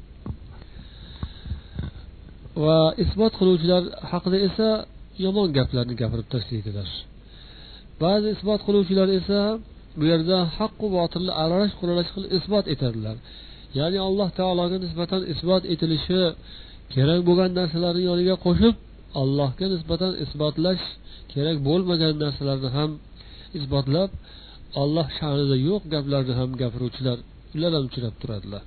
va 2.65 2.79
isbot 3.05 3.33
qiluvchilar 3.41 3.83
haqida 4.11 4.39
esa 4.49 4.69
yomon 5.25 5.49
gaplarni 5.57 5.95
gapirib 6.03 6.29
tashlaydilar 6.35 6.89
ba'zi 8.03 8.27
isbot 8.35 8.61
qiluvchilar 8.67 9.09
esa 9.19 9.41
bu 9.99 10.05
yerda 10.13 10.39
haqqu 10.59 10.87
botilni 10.97 11.33
aralash 11.43 11.75
quralash 11.81 12.11
qilib 12.15 12.31
isbot 12.39 12.65
etadilar. 12.75 13.17
Ya'ni 13.79 13.99
alloh 14.09 14.29
taologa 14.39 14.77
nisbatan 14.85 15.23
isbot 15.33 15.63
etilishi 15.73 16.21
kerak 16.95 17.21
bo'lgan 17.29 17.51
narsalarni 17.59 18.03
yoniga 18.11 18.35
qo'shib 18.47 18.75
allohga 19.21 19.67
nisbatan 19.75 20.13
isbotlash 20.25 20.85
kerak 21.33 21.57
bo'lmagan 21.69 22.15
narsalarni 22.25 22.71
ham 22.77 22.91
isbotlab 23.59 24.11
olloh 24.83 25.07
sha'nida 25.19 25.57
yo'q 25.69 25.83
gaplarni 25.95 26.35
ham 26.41 26.51
gapiruvchilar 26.63 27.19
ular 27.57 27.73
ham 27.77 27.85
uchrab 27.91 28.15
turadilar. 28.23 28.63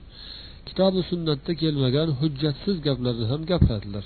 Kitobi 0.68 1.02
sunnatda 1.10 1.52
kelmagan 1.62 2.10
hujjatsiz 2.20 2.78
gaplarni 2.88 3.26
ham 3.32 3.42
gapiradilar. 3.52 4.06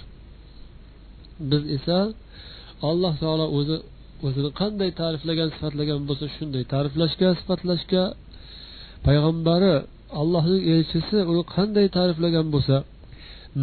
Biz 1.51 1.63
esa 1.77 1.97
alloh 2.89 3.13
taolo 3.23 3.45
o'zi 3.57 3.77
o'zini 4.27 4.49
qanday 4.61 4.89
ta'riflagan 5.01 5.49
sifatlagan 5.55 5.99
bo'lsa 6.09 6.25
shunday 6.35 6.63
ta'riflashga 6.73 7.27
sifatlashga 7.39 8.03
payg'ambari 9.07 9.73
allohning 10.21 10.61
elchisi 10.73 11.17
uni 11.31 11.43
qanday 11.55 11.87
ta'riflagan 11.97 12.47
bo'lsa 12.55 12.75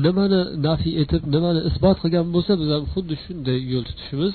nimani 0.04 0.40
nafiy 0.66 0.94
etib 1.02 1.22
nimani 1.34 1.60
isbot 1.70 1.96
qilgan 2.02 2.26
bo'lsa 2.34 2.52
biz 2.60 2.68
ham 2.74 2.84
xuddi 2.92 3.14
shunday 3.24 3.58
yo'l 3.72 3.84
tutishimiz 3.90 4.34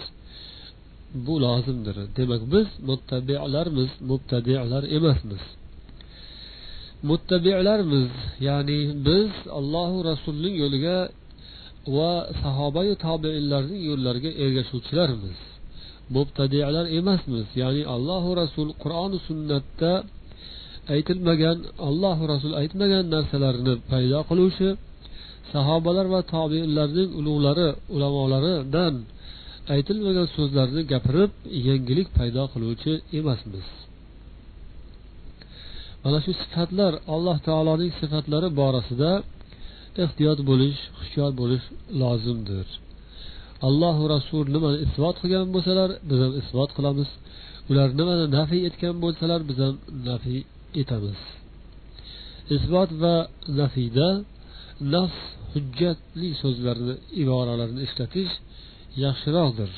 bu 1.25 1.33
lozimdir. 1.41 1.95
Demak 2.17 2.41
biz 2.53 2.67
muttabilarmiz 2.89 3.89
mubtadilar 4.09 4.83
emasmiz. 4.97 5.43
Muttabilarmiz 7.09 8.09
ya'ni 8.47 8.79
biz 9.07 9.31
allohu 9.59 9.97
rasulning 10.09 10.55
yo'liga 10.63 10.97
va 11.95 12.11
sahobayu 12.43 12.93
tobeinlarning 13.05 13.81
yo'llariga 13.89 14.31
ergashuvchilarmiz. 14.43 15.39
Mubtadilar 16.15 16.85
emasmiz. 16.99 17.47
Ya'ni 17.61 17.83
allohu 17.95 18.29
rasul 18.41 18.67
qur'oni 18.83 19.17
sunnatda 19.27 19.91
aytilmagan 20.95 21.57
allohu 21.89 22.23
rasul 22.33 22.53
aytmagan 22.61 23.05
narsalarni 23.15 23.73
paydo 23.91 24.19
qiluvchi 24.29 24.69
sahobalar 25.53 26.05
va 26.13 26.21
tobeinlarning 26.33 27.09
ulug'lari 27.19 27.67
ulamolaridan 27.95 28.93
aytilmagan 29.75 30.27
so'zlarni 30.35 30.81
gapirib 30.91 31.31
yangilik 31.67 32.07
paydo 32.17 32.43
qiluvchi 32.53 32.93
emasmiz. 33.19 33.67
Mana 36.03 36.19
shu 36.25 36.31
sifatlar 36.41 36.93
alloh 37.15 37.37
taoloning 37.47 37.91
sifatlari 37.99 38.49
borasida 38.59 39.11
ehtiyot 40.03 40.39
bo'lish 40.49 40.79
hushyor 40.97 41.31
bo'lish 41.41 41.65
lozimdir. 42.01 42.67
Allohu 43.67 44.03
rasul 44.15 44.45
nimani 44.55 44.77
isbot 44.85 45.15
qilgan 45.21 45.47
bo'lsalar 45.55 45.89
biz 46.09 46.19
ham 46.23 46.33
isbot 46.41 46.69
qilamiz. 46.77 47.09
Ular 47.69 47.89
nimani 47.99 48.25
nafiy 48.37 48.61
etgan 48.69 48.95
bo'lsalar 49.03 49.41
biz 49.49 49.57
ham 49.63 49.75
nafiy 50.09 50.39
etamiz. 50.81 51.19
Isbot 52.55 52.89
va 53.03 53.15
nafiyda 53.59 54.07
nafs 54.93 55.19
hujjatli 55.53 56.29
so'zlarni 56.41 56.95
iboralarni 57.21 57.81
ishlatish 57.87 58.33
yaxshiroqdir. 59.03 59.71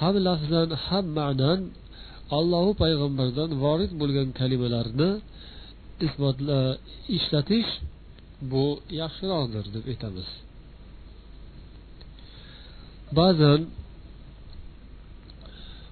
Ham 0.00 0.14
lafzan 0.26 0.68
ham 0.86 1.06
ma'nan 1.18 1.60
allohu 2.38 2.70
payg'ambardan 2.82 3.50
vorid 3.64 3.92
bo'lgan 4.00 4.28
kalimalarni 4.40 5.10
isbotla 6.06 6.60
ishlatish 7.16 7.70
bu 8.52 8.66
yaxshiroqdir 9.00 9.64
deb 9.74 9.84
aytamiz. 9.92 10.28
Ba'zan 13.18 13.60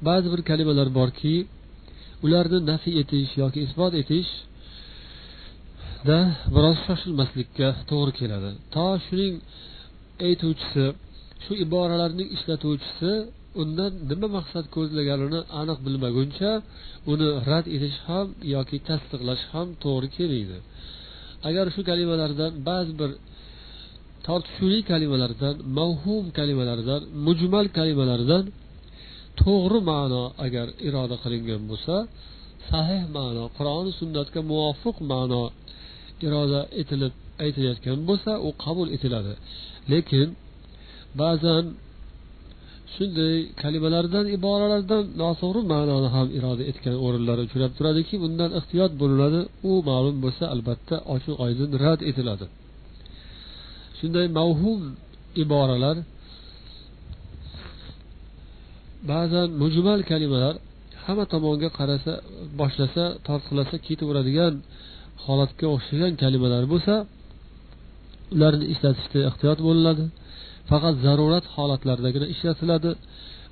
ba'zi 0.08 0.28
bir 0.32 0.40
kalimalar 0.50 0.88
borki 0.98 1.34
ularni 2.24 2.58
nafiy 2.70 2.94
etish 3.02 3.32
yoki 3.42 3.58
isbot 3.66 3.92
etishda 4.02 4.28
biroz 6.54 6.78
shoshilmaslikka 6.86 7.68
to'g'ri 7.90 8.12
keladi. 8.20 8.50
To 8.74 8.86
shuning 9.06 9.34
aytuvchisi 10.28 10.84
shu 11.44 11.52
iboralarning 11.64 12.28
ishlatuvchisi 12.36 13.12
undan 13.62 13.92
nima 14.10 14.28
maqsad 14.36 14.64
ko'zlaganini 14.76 15.40
aniq 15.60 15.78
bilmaguncha 15.86 16.50
uni 17.12 17.28
rad 17.50 17.66
etish 17.76 17.98
ham 18.08 18.26
yoki 18.54 18.76
tasdiqlash 18.88 19.44
ham 19.52 19.68
to'g'ri 19.84 20.08
kelmaydi. 20.16 20.58
Agar 21.48 21.66
shu 21.74 21.80
kalimalardan 21.90 22.52
ba'zi 22.68 22.92
bir 23.00 23.10
tortishuvli 24.26 24.80
kalimalardan 24.90 25.54
mavhum 25.78 26.24
kalimalardan 26.38 27.00
mujmal 27.26 27.66
kalimalardan 27.78 28.44
to'g'ri 29.40 29.80
ma'no 29.90 30.24
agar 30.46 30.66
iroda 30.88 31.16
qilingan 31.24 31.62
bo'lsa 31.70 31.96
sahih 32.70 33.02
ma'no 33.16 33.44
qur'oni 33.56 33.92
sunnatga 34.00 34.40
muvofiq 34.50 34.96
ma'no 35.12 35.42
iroda 36.26 36.60
etilib 36.80 37.14
aytilayotgan 37.44 37.98
bo'lsa 38.08 38.32
u 38.46 38.48
qabul 38.64 38.88
etiladi. 38.96 39.34
Lekin 39.92 40.28
ba'zan 41.20 41.64
shunday 42.94 43.34
kalimalardan 43.62 44.26
iboralardan 44.36 45.04
noto'g'ri 45.22 45.60
ma'noni 45.72 46.08
ham 46.16 46.26
iroda 46.38 46.62
etgan 46.70 46.96
o'rinlari 47.06 47.40
uchrab 47.46 47.72
turadiki 47.78 48.14
bundan 48.24 48.50
ehtiyot 48.58 48.92
bo'linadi. 49.02 49.40
U 49.70 49.72
ma'lum 49.90 50.16
bo'lsa 50.24 50.44
albatta 50.54 50.94
ochiq 51.14 51.34
oydin 51.44 51.70
rad 51.84 52.00
etiladi. 52.10 52.46
Shunday 53.98 54.26
mavhum 54.38 54.80
iboralar 55.42 55.96
ba'zan 59.12 59.48
mujmal 59.62 60.00
kalimalar 60.10 60.54
hamma 61.04 61.24
tomonga 61.34 61.68
qarasa 61.78 62.12
boshlasa 62.60 63.04
tortqilasa 63.26 63.76
ketaveradigan 63.86 64.54
holatga 65.24 65.66
o'xshagan 65.74 66.12
kalimalar 66.22 66.62
bo'lsa 66.72 66.94
ularni 68.34 68.66
ishlatishda 68.72 69.18
ehtiyot 69.30 69.58
bo'linadi. 69.68 70.04
Faqat 70.70 70.94
zarurat 71.06 71.44
holatlaridagina 71.54 72.26
ishlatiladi 72.34 72.90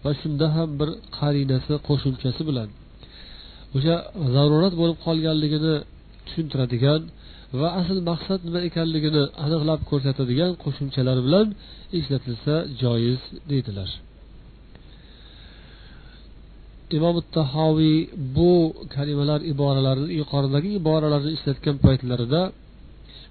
va 0.05 0.11
shunda 0.21 0.47
ham 0.57 0.69
bir 0.81 0.91
qarinasi 1.19 1.75
qo'shimchasi 1.89 2.43
bilan. 2.49 2.69
O'sha 3.77 3.97
zarurat 4.35 4.75
bo'lib 4.81 4.99
qolganligini 5.07 5.75
tushuntiradigan 6.27 7.01
va 7.61 7.69
asl 7.81 7.99
maqsad 8.11 8.41
nima 8.47 8.61
ekanligini 8.69 9.23
aniqlab 9.45 9.81
ko'rsatadigan 9.91 10.53
qo'shimchalar 10.65 11.19
bilan 11.27 11.47
ishlatilsa 11.99 12.55
joiz 12.83 13.21
deydilar. 13.51 13.91
Imom 16.97 17.17
tahoviy 17.37 17.99
bu 18.37 18.53
kalimalar 18.97 19.41
iboralarni 19.53 20.09
yuqoridagi 20.21 20.71
iboralarni 20.81 21.31
ishlatgan 21.37 21.77
paytlarida 21.87 22.41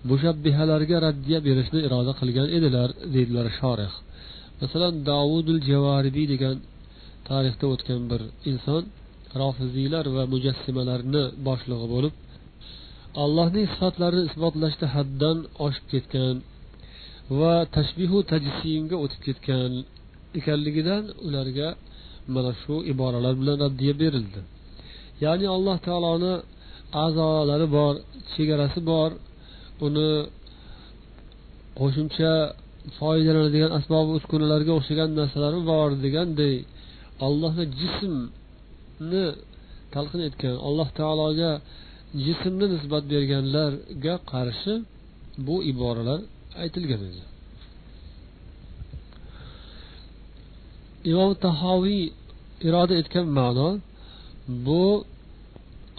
mushabbihalarga 0.10 0.98
raddiya 1.08 1.40
berishni 1.48 1.80
iroda 1.88 2.14
qilgan 2.20 2.48
edilar 2.58 2.90
deydilar 3.14 3.48
shorih 3.60 3.94
masalan 4.62 4.94
davudul 5.10 5.60
javaridiy 5.72 6.28
degan 6.34 6.56
tarixda 7.30 7.66
o'tgan 7.74 8.02
bir 8.12 8.22
inson 8.52 8.84
rofiziylar 9.42 10.06
va 10.16 10.24
mujassimalarni 10.34 11.24
boshlig'i 11.48 11.88
bo'lib 11.94 12.14
allohning 13.24 13.66
sifatlarini 13.74 14.24
isbotlashda 14.30 14.88
haddan 14.96 15.38
oshib 15.66 15.86
ketgan 15.94 16.36
va 17.40 17.54
tashbihu 17.76 18.18
tajsimga 18.32 18.96
o'tib 19.04 19.22
ketgan 19.28 19.72
ekanligidan 20.40 21.04
ularga 21.28 21.70
mana 22.34 22.52
shu 22.62 22.76
iboralar 22.94 23.34
bilan 23.42 23.58
raddiya 23.64 23.94
berildi. 24.02 24.42
Ya'ni 25.24 25.48
alloh 25.56 25.78
taoloni 25.88 26.34
a'zolari 27.04 27.68
bor 27.78 27.94
chegarasi 28.34 28.80
bor 28.92 29.10
uni 29.86 30.10
qo'shimcha 31.80 32.34
foydalanadigan 32.98 33.72
asbobi 33.80 34.12
uskunalarga 34.20 34.72
o'xshagan 34.80 35.10
narsalari 35.20 35.60
bor 35.72 35.90
deganday 36.06 36.56
allohni 37.28 37.66
jismni 37.80 39.26
talqin 39.94 40.22
etgan 40.30 40.56
alloh 40.68 40.90
taologa 41.00 41.52
jismni 42.26 42.66
nisbat 42.74 43.04
berganlarga 43.14 44.16
qarshi 44.32 44.74
bu 45.48 45.56
iboralar 45.72 46.20
aytilgan 46.64 47.02
edi. 47.10 47.22
Imom 51.12 51.32
tahoviy 51.46 52.04
iroda 52.68 52.94
etgan 53.02 53.28
ma'no 53.40 53.70
bu 54.66 54.84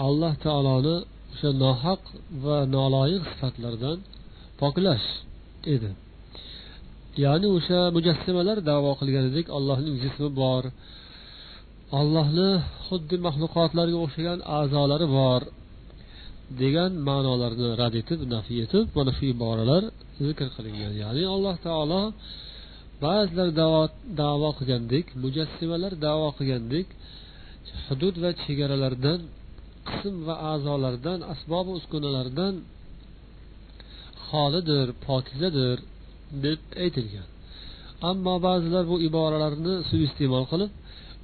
alloh 0.06 0.34
taoloni 0.44 0.96
o'sha 1.32 1.50
nohaq 1.64 2.02
va 2.44 2.56
noloyiq 2.76 3.22
sifatlardan 3.30 3.98
poklash 4.60 5.06
edi. 5.74 5.90
Ya'ni 7.24 7.46
o'sha 7.56 7.80
mujassimalar 7.96 8.58
davo 8.70 8.90
qilganidek 9.00 9.46
allohning 9.56 9.96
jismi 10.04 10.28
bor 10.42 10.64
allohni 12.00 12.50
xuddi 12.86 13.16
maxluqotlarga 13.26 13.98
o'xshagan 14.04 14.38
a'zolari 14.58 15.06
bor 15.18 15.42
degan 16.62 16.90
ma'nolarni 17.08 17.68
rad 17.80 17.94
etib 18.02 18.20
nafiy 18.34 18.58
etib 18.66 18.86
mana 18.96 19.10
shu 19.16 19.24
iboralar 19.34 19.82
zikr 20.26 20.48
qilingan. 20.56 20.92
Ya'ni 21.02 21.24
alloh 21.34 21.56
taolo 21.66 22.02
ba'zilar 23.04 23.48
davo 24.22 24.50
qilgandek 24.58 25.06
mujassimalar 25.22 25.92
davo 26.06 26.28
qilgandek 26.38 26.86
hudud 27.86 28.14
va 28.22 28.30
chegaralardan 28.42 29.20
qism 29.88 30.14
va 30.26 30.34
a'zolardan 30.52 31.18
asbobi 31.32 31.70
uskunalardan 31.78 32.54
xolidir 34.28 34.86
pokizadir 35.06 35.76
deb 36.44 36.60
aytilgan. 36.84 37.28
Ammo 38.10 38.34
ba'zilar 38.46 38.84
bu 38.92 38.96
iboralarni 39.08 39.74
suiiste'mol 39.90 40.44
qilib 40.52 40.70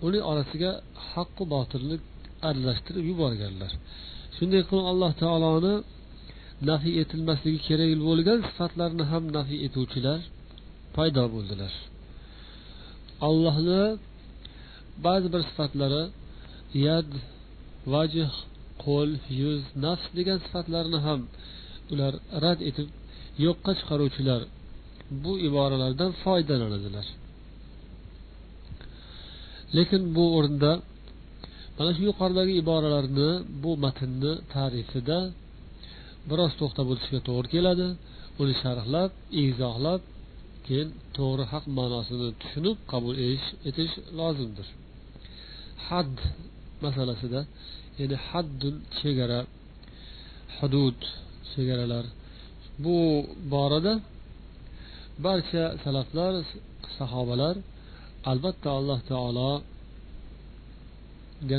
uning 0.06 0.22
orasiga 0.30 0.70
haqqu 1.10 1.44
botilni 1.54 1.96
aralashtirib 2.48 3.04
yuborganlar. 3.10 3.72
Shunday 4.36 4.62
qilib 4.68 4.86
alloh 4.92 5.12
taoloni 5.22 5.74
nafiy 6.70 6.94
etilmasligi 7.02 7.60
kerak 7.68 7.90
bo'lgan 8.08 8.38
sifatlarni 8.48 9.04
ham 9.12 9.24
nafiy 9.36 9.58
etuvchilar 9.66 10.20
paydo 10.96 11.24
bo'ldilar. 11.34 11.72
Allohni 13.28 13.82
ba'zi 15.06 15.28
bir 15.34 15.42
sifatlari 15.48 16.02
yad 16.86 17.10
vajh 17.92 18.16
qo'l 18.84 19.10
yuz 19.40 19.62
nafs 19.84 20.06
degan 20.18 20.38
sifatlarni 20.44 20.98
ham 21.06 21.20
ular 21.92 22.12
rad 22.44 22.60
etib 22.70 22.88
yo'qqa 23.44 23.72
chiqaruvchilar 23.78 24.40
bu 25.22 25.32
iboralardan 25.48 26.10
foydalanadilar. 26.22 27.06
Lekin 29.76 30.02
bu 30.16 30.24
o'rinda 30.36 30.72
mana 31.78 31.90
shu 31.96 32.02
yuqoridagi 32.10 32.54
iboralarni 32.62 33.30
bu 33.62 33.70
matnni 33.84 34.32
tarifida 34.54 35.18
biroz 36.28 36.52
to'xtab 36.60 36.86
o'tishga 36.92 37.20
to'g'ri 37.28 37.48
keladi. 37.54 37.88
Uni 38.42 38.54
sharhlab 38.62 39.10
izohlab 39.44 40.00
keyin 40.66 40.88
to'g'ri 41.16 41.44
haq 41.52 41.64
ma'nosini 41.78 42.28
tushunib 42.40 42.76
qabul 42.92 43.14
etish 43.68 43.94
lozimdir. 44.18 44.66
Had 45.88 46.14
masalasida 46.86 47.40
ya'ni 48.00 48.16
haddun 48.28 48.74
chegara 48.98 49.40
hudud 50.56 50.98
chegaralar. 51.52 52.04
Bu 52.84 52.96
borada 53.52 53.94
barcha 55.26 55.64
salaflar 55.84 56.32
sahobalar 56.98 57.56
albatta 58.30 58.68
alloh 58.78 59.00
taologa 59.10 59.62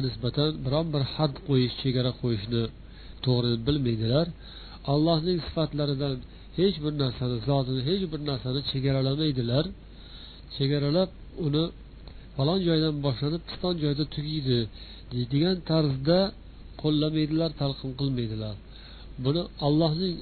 nisbatan 0.06 0.50
biron 0.66 0.88
bir 0.94 1.04
had 1.14 1.34
qo'yish 1.48 1.74
chegara 1.82 2.12
qo'yishni 2.22 2.64
to'g'ri 3.26 3.52
bilmaydilar. 3.68 4.28
Allohning 4.94 5.40
sifatlaridan 5.48 6.16
hech 6.60 6.76
bir 6.84 6.94
narsani 7.04 7.38
zotini 7.48 7.82
hech 7.90 8.04
bir 8.12 8.22
narsani 8.30 8.60
chegaralamaydilar 8.72 9.66
chegaralab 10.56 11.10
uni 11.46 11.64
falon 12.36 12.60
joydan 12.68 12.96
boshlanib 13.06 13.44
piston 13.50 13.74
joyda 13.84 14.04
tugaydi 14.16 14.60
deydigan 15.12 15.58
tarzda 15.70 16.20
qo'llamaydilar 16.82 17.52
talqin 17.62 17.92
qilmaydilar. 18.00 18.56
Buni 19.26 19.42
allohning 19.68 20.16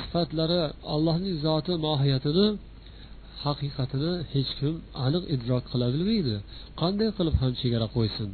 sifatlari 0.00 0.60
allohning 0.94 1.34
zoti 1.46 1.72
mohiyatini 1.86 2.46
haqiqatini 3.44 4.12
hech 4.32 4.50
kim 4.58 4.74
aniq 5.06 5.24
idrok 5.34 5.64
qila 5.72 5.86
bilmaydi. 5.94 6.34
Qanday 6.80 7.08
qilib 7.16 7.34
ham 7.40 7.52
chegara 7.60 7.86
qo'ysin? 7.96 8.30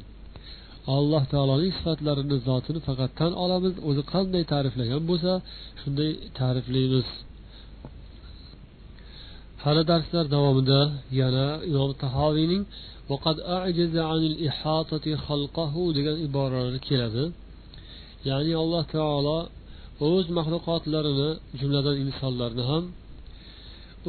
Alloh 0.96 1.22
taoloning 1.32 1.72
sifatlarini 1.78 2.36
zotini 2.48 2.80
faqat 2.88 3.10
tan 3.20 3.32
olamiz 3.44 3.74
o'zi 3.88 4.02
qanday 4.12 4.44
ta'riflagan 4.52 5.02
bo'lsa 5.10 5.32
shunday 5.80 6.10
ta'riflaymiz. 6.38 7.08
Hali 9.64 9.82
darslar 9.92 10.24
davomida 10.34 10.80
yana 11.20 11.46
imom 11.70 11.90
tahoviyning 12.04 12.62
degan 15.98 16.16
iboralar 16.26 16.76
keladi. 16.88 17.24
Ya'ni 18.28 18.52
alloh 18.62 18.84
taolo 18.96 19.38
o'z 20.10 20.26
maxluqotlarini 20.38 21.30
jumladan 21.60 21.96
insonlarni 22.04 22.64
ham 22.70 22.84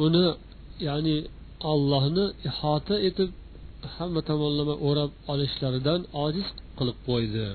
uni 0.04 0.26
ya'ni 0.88 1.16
ollohni 1.72 2.24
ihota 2.48 2.96
etib 3.08 3.30
hamma 3.96 4.20
tomonlama 4.28 4.74
o'rab 4.88 5.10
olishlaridan 5.32 6.00
ojiz 6.24 6.46
qilib 6.78 6.98
qo'ydi 7.08 7.46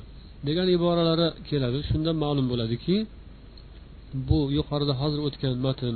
degan 0.48 0.68
iboralari 0.78 1.28
keladi. 1.50 1.80
Shundan 1.90 2.16
ma'lum 2.24 2.46
bo'ladiki 2.52 2.96
bu 4.30 4.40
yuqorida 4.58 4.94
hozir 5.02 5.20
o'tgan 5.28 5.56
matn 5.66 5.96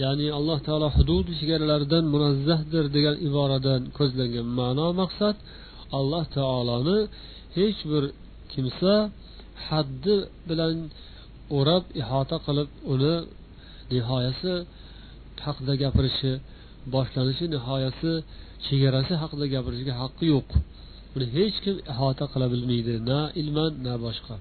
ya'ni 0.00 0.26
alloh 0.38 0.58
taolo 0.66 0.88
hudud 0.96 1.26
chegaralaridan 1.38 2.04
munazzahdir 2.14 2.84
degan 2.96 3.16
iboradan 3.28 3.80
ko'zlangan 3.98 4.46
ma'no 4.58 4.86
maqsad 5.02 5.36
alloh 5.98 6.24
taoloni 6.36 6.98
hech 7.56 7.80
bir 7.90 8.04
kimsa 8.52 8.94
haddi 9.68 10.14
bilan 10.48 10.74
o'rab 11.58 11.84
ihota 12.02 12.36
qilib 12.46 12.68
uni 12.92 13.14
nihoyasi 13.92 14.52
haqida 15.44 15.74
gapirishi 15.82 16.32
boshlanishi 16.94 17.44
nihoyasi 17.54 18.12
chegarasi 18.66 19.14
haqida 19.22 19.46
gapirishga 19.54 19.92
haqqi 20.02 20.24
yo'q. 20.34 20.48
Buni 21.12 21.26
hech 21.36 21.56
kim 21.64 21.76
ihota 21.92 22.24
qila 22.32 22.46
bilmaydi 22.52 22.94
na 23.10 23.18
ilman 23.40 23.72
na 23.86 23.94
boshqa. 24.04 24.34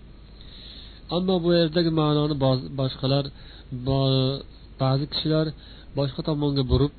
Ammo 1.15 1.35
bu 1.43 1.49
yerdagi 1.59 1.91
ma'noni 1.99 2.35
boshqalar 2.79 3.25
ba'zi 4.81 5.05
kishilar 5.13 5.47
boshqa 5.97 6.21
tomonga 6.29 6.63
burib 6.71 6.93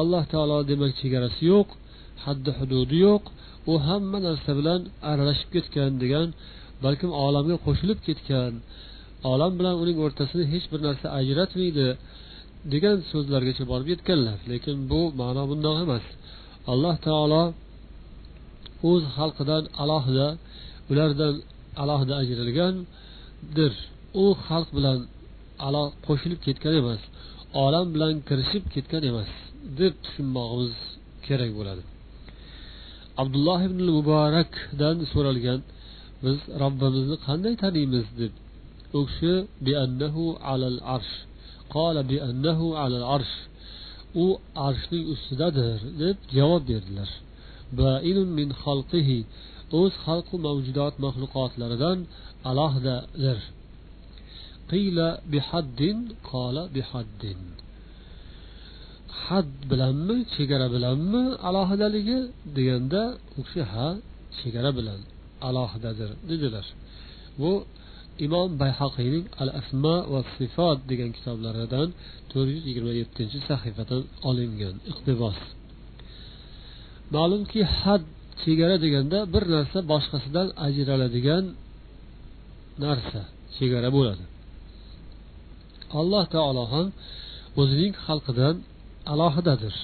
alloh 0.00 0.22
taolo 0.32 0.58
demak 0.70 0.92
chegarasi 1.00 1.42
yo'q 1.52 1.68
haddi 2.24 2.50
hududi 2.58 2.96
yo'q 3.06 3.24
u 3.70 3.74
hamma 3.86 4.18
narsa 4.26 4.50
bilan 4.58 4.80
aralashib 5.10 5.48
ketgan 5.54 5.90
degan 6.02 6.28
balkim 6.84 7.10
olamga 7.26 7.56
qo'shilib 7.66 7.98
ketgan 8.06 8.52
olam 9.32 9.52
bilan 9.58 9.74
uning 9.82 9.98
o'rtasini 10.04 10.44
hech 10.52 10.66
bir 10.72 10.80
narsa 10.86 11.06
ajratmaydi 11.20 11.86
degan 12.72 12.96
so'zlargacha 13.10 13.64
borib 13.72 13.88
yetganlar. 13.94 14.38
Lekin 14.52 14.76
bu 14.90 15.00
ma'no 15.20 15.42
bundoq 15.50 15.76
emas. 15.84 16.04
Alloh 16.72 16.96
taolo 17.06 17.42
o'z 18.90 19.02
xalqidan 19.16 19.64
alohida 19.82 20.28
ulardan 20.90 21.34
alohida 21.82 22.14
ajralgandir 22.22 23.72
u 24.22 24.24
xalq 24.46 24.68
bilan 24.76 24.98
alo 25.66 25.82
qo'shilib 26.06 26.40
ketgan 26.46 26.74
emas 26.82 27.02
olam 27.64 27.86
bilan 27.94 28.14
kirishib 28.28 28.64
ketgan 28.74 29.02
emas 29.10 29.30
deb 29.78 29.94
tushunmog'imiz 30.04 30.74
kerak 31.26 31.50
bo'ladi. 31.58 31.82
Abdulloh 33.22 33.60
ibn 33.68 33.80
muborakdan 33.98 34.96
so'ralgan 35.12 35.60
biz 36.24 36.38
robbimizni 36.62 37.16
qanday 37.26 37.54
taniymiz? 37.64 38.06
deb 38.20 38.32
u 38.98 39.00
kishi 39.08 39.34
alal 40.52 40.78
arsh. 40.96 41.14
Qola 41.74 42.02
alal 42.84 43.06
arsh. 43.16 43.34
U 44.24 44.26
arshning 44.66 45.04
ustidadir 45.14 45.78
deb 46.02 46.16
javob 46.36 46.62
berdilar. 46.70 47.10
Min 48.38 48.48
xalqihi. 48.62 49.20
O'z 49.80 49.92
xalqu 50.04 50.34
mavjudot 50.46 50.94
maxluqotlaridan 51.04 51.98
alohidadir 52.50 53.38
qila 54.70 55.08
bihaddin 55.32 55.98
qola 56.30 56.62
bihaddin. 56.76 57.40
Had 59.22 59.50
bilanmi 59.70 60.16
chegara 60.34 60.66
bilanmi 60.74 61.24
alohidaligi 61.48 62.18
deganda 62.56 63.02
u 63.38 63.40
kishi 63.46 63.62
ha 63.72 63.88
chegara 64.38 64.70
bilan 64.78 65.00
alohidadir 65.48 66.10
dedilar. 66.30 66.66
Bu 67.40 67.52
imom 68.26 68.50
bayhaqiyning 68.62 69.24
al 69.42 69.50
asma 69.60 69.96
va 70.12 70.20
sifat 70.36 70.78
degan 70.90 71.10
kitoblaridan 71.16 71.88
to'rt 72.30 72.48
yuz 72.54 72.64
yigirma 72.68 72.92
yettinchi 73.00 73.38
sahifadan 73.48 74.02
olingan 74.28 74.74
iqtibos. 74.90 75.38
Ma'lumki 77.14 77.60
had 77.80 78.02
chegara 78.42 78.76
deganda 78.84 79.18
bir 79.34 79.44
narsa 79.54 79.78
boshqasidan 79.92 80.48
ajraladigan 80.66 81.44
narsa 82.84 83.20
chegara 83.56 83.88
bo'ladi. 83.96 84.24
Alloh 86.00 86.24
taolo 86.34 86.64
ham 86.72 86.86
o'zining 87.60 87.92
xalqidan 88.06 88.56
alohidadir. 89.12 89.74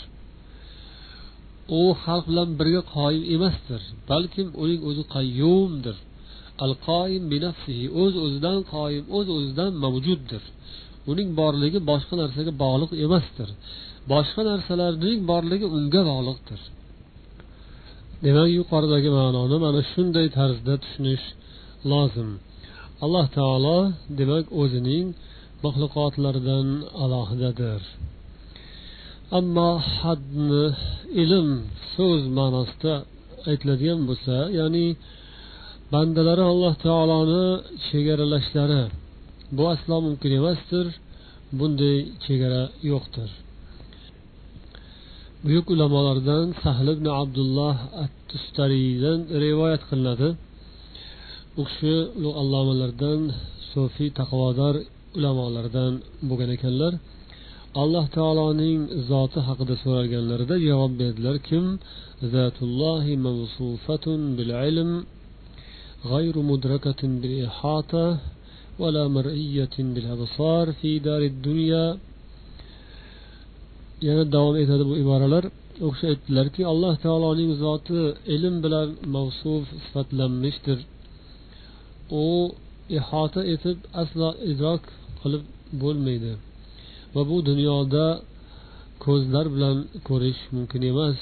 U 1.78 1.80
xalq 2.04 2.24
bilan 2.30 2.48
birga 2.58 2.82
qoyim 2.94 3.24
emasdir 3.34 3.80
balkim 4.10 4.48
uning 4.62 4.80
o'zi 4.88 5.02
qayyumdir. 5.14 5.96
Al 6.64 6.72
qoyim 6.88 7.24
binafsihi 7.32 7.86
o'z 8.02 8.14
o'zidan 8.24 8.58
qoyim 8.74 9.04
o'z 9.16 9.26
o'zidan 9.36 9.72
mavjuddir. 9.84 10.42
Uning 11.10 11.28
borligi 11.40 11.78
boshqa 11.90 12.14
narsaga 12.22 12.52
bog'liq 12.64 12.90
emasdir. 13.04 13.48
Boshqa 14.12 14.42
narsalarning 14.50 15.18
borligi 15.30 15.66
unga 15.76 16.00
bog'liqdir. 16.10 16.60
Demak 18.24 18.48
yuqoridagi 18.58 19.10
ma'noni 19.18 19.56
mana 19.64 19.80
shunday 19.92 20.26
tarzda 20.38 20.74
tushunish 20.82 21.24
lozim. 21.90 22.30
Alloh 23.04 23.26
taolo 23.38 23.78
demak 24.18 24.46
o'zining 24.62 25.06
maxluqotlardan 25.64 26.66
alohidadir. 27.02 27.80
Ammo 29.38 29.70
hadni 29.98 30.64
ilm 31.22 31.48
so'z 31.94 32.22
ma'nosida 32.38 32.94
aytiladigan 33.50 34.00
bo'lsa 34.08 34.36
ya'ni 34.58 34.86
bandalari 35.92 36.44
alloh 36.52 36.74
taoloni 36.86 37.44
chegaralashlari 37.86 38.82
bu 39.56 39.62
aslo 39.74 39.96
mumkin 40.06 40.32
emasdir 40.40 40.86
bunday 41.58 41.96
chegara 42.24 42.62
yo'qdir. 42.90 43.30
Buyuk 45.44 45.66
ulamolardan 45.74 46.46
sahl 46.62 46.86
ibn 46.96 47.06
abdulloh 47.22 47.76
at 48.04 48.14
tustariydan 48.30 49.18
rivoyat 49.44 49.82
qilinadi. 49.88 50.28
U 51.60 51.62
kishi 51.68 51.94
ulug' 52.18 52.38
allomalardan 52.42 53.20
so'fiy 53.72 54.10
taqvodor 54.20 54.74
ulamolardan 55.17 55.93
bo'lgan 56.29 56.49
ekanlar 56.57 56.93
alloh 57.81 58.05
taoloning 58.17 58.79
zoti 59.09 59.39
haqida 59.47 59.75
so'ralganlarida 59.83 60.55
javob 60.67 60.91
berdilar 61.01 61.37
kim 61.47 61.65
zatullohi 62.33 63.13
mavsufatun 63.25 64.19
bil 64.37 64.51
ilm 64.69 64.91
غير 66.13 66.35
مدركة 66.51 67.01
بالإحاطة 67.21 68.05
ولا 68.81 69.03
مرئية 69.17 69.75
بالأبصار 69.93 70.65
في 70.79 70.99
دار 71.07 71.21
الدنيا 71.21 71.85
yana 74.07 74.23
davom 74.35 74.55
etadi 74.63 74.83
bu 74.89 74.93
iboralar 75.03 75.43
u 75.85 75.87
kishi 75.93 76.05
aytdilarki 76.11 76.61
alloh 76.71 76.93
taoloning 77.05 77.51
zoti 77.63 78.01
ilm 78.35 78.55
bilan 78.63 78.89
mavsuf 79.15 79.63
sifatlanmishdir 79.83 80.79
u 82.23 82.25
ihota 82.97 83.41
etib 83.53 83.77
aslo 84.01 84.29
idrok 84.51 84.83
qilib 85.24 85.44
bo'lmaydi. 85.82 86.32
Va 87.14 87.22
bu 87.30 87.36
dunyoda 87.50 88.06
ko'zlar 89.04 89.46
bilan 89.54 89.76
ko'rish 90.08 90.40
mumkin 90.54 90.82
emas. 90.90 91.18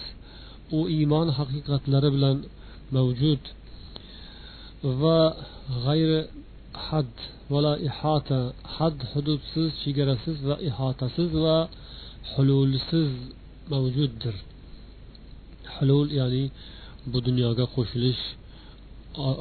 U 0.78 0.80
iymon 0.96 1.28
haqiqatlari 1.38 2.08
bilan 2.16 2.36
mavjud. 2.96 3.42
Va 5.00 5.18
g'ayri 5.84 6.20
had 6.86 7.12
vala 7.52 7.74
ihota 7.88 8.40
had 8.76 8.96
hududsiz 9.10 9.68
chegarasiz 9.82 10.36
va 10.48 10.56
ihotasiz 10.68 11.30
va 11.44 11.56
hululsiz 12.32 13.10
mavjuddir. 13.72 14.34
Hulul 15.74 16.08
ya'ni 16.20 16.44
bu 17.10 17.18
dunyoga 17.28 17.64
qo'shilish 17.74 18.22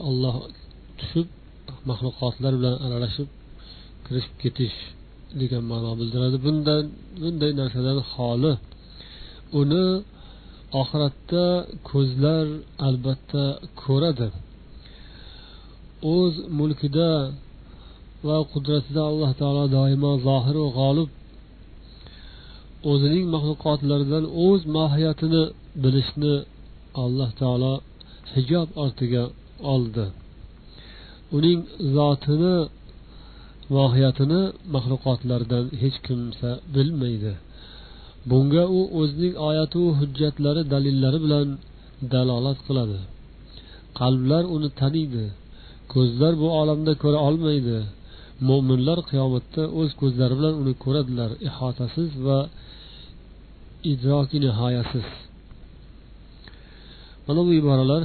olloh 0.09 0.35
tushib 0.99 1.27
maxluqotlar 1.89 2.53
bilan 2.59 2.75
aralashib 2.85 3.29
kirishib 4.11 4.35
ketish 4.43 4.77
degan 5.39 5.63
ma'no 5.71 5.91
bildiradi. 5.99 6.37
Bundan 6.45 6.83
bunday 7.21 7.51
narsadan 7.59 7.99
xoli. 8.13 8.53
Uni 9.59 9.85
oxiratda 10.81 11.45
ko'zlar 11.89 12.45
albatta 12.87 13.45
ko'radi. 13.83 14.27
O'z 16.15 16.33
mulkida 16.59 17.11
va 18.27 18.37
qudratida 18.51 19.01
alloh 19.11 19.31
taolo 19.41 19.63
doimo 19.77 20.11
zohiru 20.27 20.65
g'olib 20.77 21.09
o'zining 22.91 23.25
maxluqotlaridan 23.33 24.25
o'z 24.45 24.61
mohiyatini 24.77 25.43
bilishni 25.83 26.35
alloh 27.03 27.29
taolo 27.41 27.73
hijob 28.33 28.67
ortiga 28.83 29.23
oldi. 29.73 30.05
Uning 31.37 31.59
zotini 31.95 32.55
mohiyatini 33.75 34.41
maxluqotlardan 34.73 35.65
hech 35.81 35.97
kimsa 36.07 36.49
bilmaydi. 36.75 37.33
Bunga 38.29 38.63
u 38.77 38.79
o'zining 38.99 39.35
oyatu 39.49 39.81
hujjatlari 39.99 40.61
dalillari 40.73 41.19
bilan 41.25 41.47
dalolat 42.13 42.59
qiladi. 42.67 42.99
Qalblar 43.99 44.43
uni 44.55 44.69
taniydi. 44.81 45.25
Ko'zlar 45.93 46.33
bu 46.41 46.47
olamda 46.61 46.93
ko'ra 47.03 47.19
olmaydi. 47.27 47.77
Mo'minlar 48.47 48.99
qiyomatda 49.09 49.63
o'z 49.79 49.91
ko'zlari 50.01 50.33
bilan 50.39 50.55
uni 50.61 50.73
ko'radilar. 50.83 51.29
Ihotasiz 51.47 52.09
va 52.25 52.39
idroki 53.91 54.37
nihoyasiz. 54.45 55.07
Mana 57.25 57.41
bu 57.47 57.51
iboralar 57.61 58.03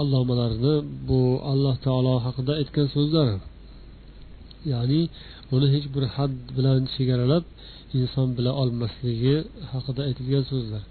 allomalarni 0.00 0.74
bu 1.08 1.20
alloh 1.52 1.74
taolo 1.86 2.14
haqida 2.26 2.52
aytgan 2.60 2.88
so'zlari. 2.96 3.36
Ya'ni 4.72 5.02
uni 5.54 5.66
hech 5.74 5.86
bir 5.94 6.04
had 6.14 6.34
bilan 6.56 6.80
chegaralab 6.94 7.44
inson 7.98 8.28
bila 8.36 8.50
olmasligi 8.62 9.36
haqida 9.72 10.00
aytilgan 10.08 10.44
so'zlar. 10.50 10.82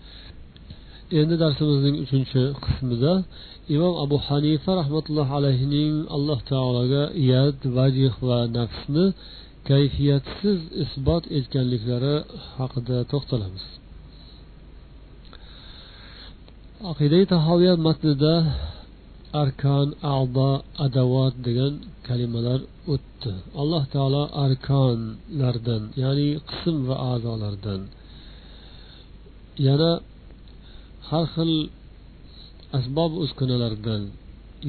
Endi 1.20 1.36
darsimizning 1.44 1.96
uchinchi 2.04 2.42
qismida 2.64 3.14
imom 3.76 3.94
abu 4.06 4.18
hanifa 4.28 4.72
rahmatullohi 4.82 5.32
alayhining 5.40 5.94
alloh 6.16 6.40
taologa 6.52 7.04
yad 7.32 7.60
vajih 7.78 8.14
va 8.28 8.40
nafsni 8.58 9.06
kayfiyatsiz 9.70 10.60
isbot 10.84 11.24
etganliklari 11.38 12.16
haqida 12.58 12.98
to'xtalamiz. 13.12 13.66
Aqidai 16.92 17.24
tahoviya 17.34 17.74
matnida 17.88 18.34
arkon 19.42 19.88
ado 20.16 20.52
adavot 20.86 21.34
degan 21.48 21.74
kalimalar 22.08 22.60
o'tdi. 22.94 23.34
Alloh 23.62 23.84
taolo 23.94 24.24
arkonlardan 24.46 25.84
ya'ni 26.04 26.30
qism 26.50 26.76
va 26.88 26.96
a'zolardan 27.12 27.82
yana 29.68 29.92
har 31.10 31.26
xil 31.36 31.54
asbob 32.78 33.12
uskunalardan 33.24 34.02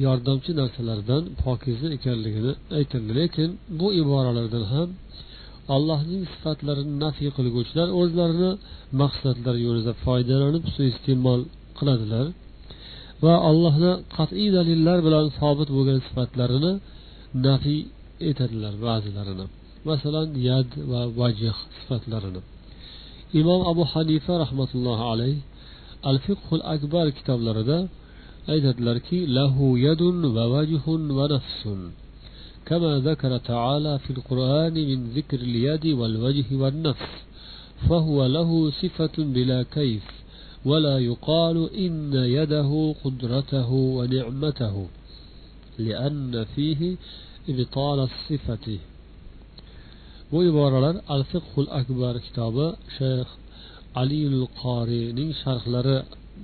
yordamchi 0.05 0.51
narsalardan 0.61 1.23
pokiza 1.43 1.87
ekanligini 1.97 2.51
aytildi. 2.77 3.11
Lekin 3.19 3.49
bu 3.79 3.87
iboralardan 4.01 4.65
ham 4.73 4.89
allohning 5.75 6.23
sifatlarini 6.33 6.95
nafiy 7.05 7.29
qilguvchilar 7.37 7.87
o'zlarini 7.99 8.51
maqsadlari 9.01 9.59
yo'lida 9.67 9.93
foydalanib 10.05 10.63
suiiste'mol 10.75 11.41
qiladilar. 11.77 12.25
Va 13.25 13.35
allohni 13.49 13.91
qat'iy 14.15 14.49
dalillar 14.57 14.97
bilan 15.07 15.25
sobit 15.39 15.69
bo'lgan 15.75 15.99
sifatlarini 16.07 16.71
nafiy 17.45 17.81
etadilar 18.29 18.73
ba'zilarini 18.85 19.45
masalan 19.89 20.27
yad 20.47 20.69
va 20.91 21.01
vajh 21.19 21.43
sifatlarini 21.77 22.41
imom 23.39 23.61
abu 23.71 23.83
hanifa 23.93 24.33
rahmatullohi 24.43 25.03
alayh 25.11 25.35
al 26.09 26.17
fiqhul 26.25 26.63
akbar 26.75 27.05
kitoblarida 27.17 27.77
aytadilarki 28.53 29.19
lahu 29.37 29.65
yadun 29.85 30.17
va 30.35 30.43
vajhun 30.55 31.01
va 31.17 31.25
nafsun 31.35 31.81
كما 32.69 32.91
ذكر 33.09 33.37
تعالى 33.51 33.93
في 34.03 34.09
القرآن 34.17 34.73
من 34.73 34.99
ذكر 35.17 35.39
اليد 35.49 35.85
والوجه 35.99 36.49
والنفس 36.61 37.11
فهو 37.89 38.25
له 38.25 38.49
صفة 38.81 39.15
بلا 39.35 39.59
كيف 39.77 40.05
ولا 40.64 40.96
يقال 40.98 41.56
إن 41.84 42.14
يده 42.38 42.70
قدرته 43.04 43.70
ونعمته 43.72 44.86
لأن 45.78 46.44
فيه 46.54 46.80
إبطال 47.48 47.98
الصفة 48.10 48.66
bu 50.32 50.38
iboralar 50.50 50.96
al 51.14 51.22
fiqhul 51.32 51.68
akbar 51.80 52.14
kitobi 52.26 52.66
shayx 52.98 53.28
aliyul 54.00 54.46
qoriyning 54.62 55.30
sharhlari 55.42 55.98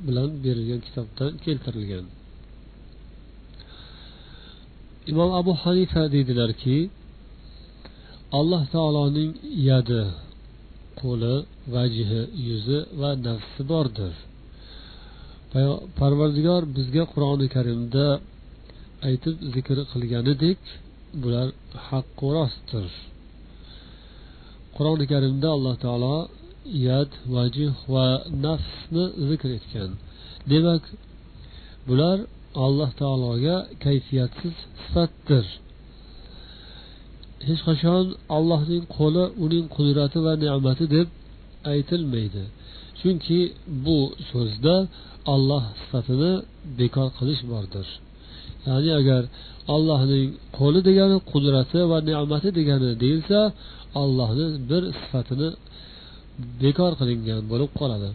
bilan 0.06 0.30
berilgan 0.44 0.80
kitobdan 0.86 1.32
keltirilgan 1.44 2.04
imom 5.10 5.30
abu 5.40 5.52
hanifa 5.62 6.02
deydilarki 6.14 6.78
alloh 8.38 8.62
taoloning 8.74 9.32
yadi 9.70 10.02
qo'li 10.99 11.35
vajhi 11.75 12.21
yuzi 12.47 12.79
va 13.01 13.09
nafsi 13.27 13.61
bordir. 13.71 14.13
Parvardigor 15.99 16.61
bizga 16.77 17.03
qur'oni 17.13 17.47
karimda 17.55 18.05
aytib 19.07 19.35
zikr 19.53 19.77
qilganidek 19.91 20.59
bular 21.21 21.47
haqqu 21.87 22.27
rostdir. 22.37 22.87
Qur'oni 24.75 25.05
karimda 25.13 25.47
alloh 25.55 25.75
taolo 25.85 26.17
yad 26.87 27.11
vajh 27.35 27.59
va 27.93 28.07
nafsni 28.45 29.03
zikr 29.29 29.49
etgan. 29.57 29.91
Demak 30.51 30.83
bular 31.87 32.17
alloh 32.65 32.89
taologa 33.01 33.55
kayfiyatsiz 33.85 34.55
sifatdir. 34.81 35.45
Hech 37.47 37.61
qachon 37.67 38.05
allohning 38.37 38.83
qo'li 38.97 39.23
uning 39.45 39.65
qudrati 39.75 40.19
va 40.25 40.33
ne'mati 40.43 40.85
deb 40.95 41.07
aytilmaydi. 41.73 42.43
Chunki 42.99 43.39
bu 43.85 43.99
so'zda 44.29 44.75
olloh 45.33 45.63
sifatini 45.81 46.31
bekor 46.79 47.07
qilish 47.17 47.41
bordir. 47.51 47.87
Ya'ni 48.67 48.91
agar 49.01 49.23
allohning 49.75 50.27
qo'li 50.57 50.79
degani 50.89 51.17
qudrati 51.31 51.79
va 51.91 51.97
ne'mati 52.09 52.49
degani 52.59 52.89
deyilsa 53.03 53.39
allohni 54.01 54.47
bir 54.69 54.83
sifatini 55.01 55.49
bekor 56.63 56.91
qilingan 56.99 57.41
bo'lib 57.51 57.71
qoladi. 57.79 58.09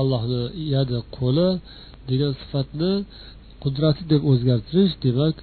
Allohni 0.00 0.42
yadi 0.74 0.98
qo'li 1.18 1.48
degan 2.10 2.32
sifatni 2.42 2.92
qudrati 3.64 4.02
deb 4.12 4.22
o'zgartirish 4.30 4.94
demak 5.04 5.36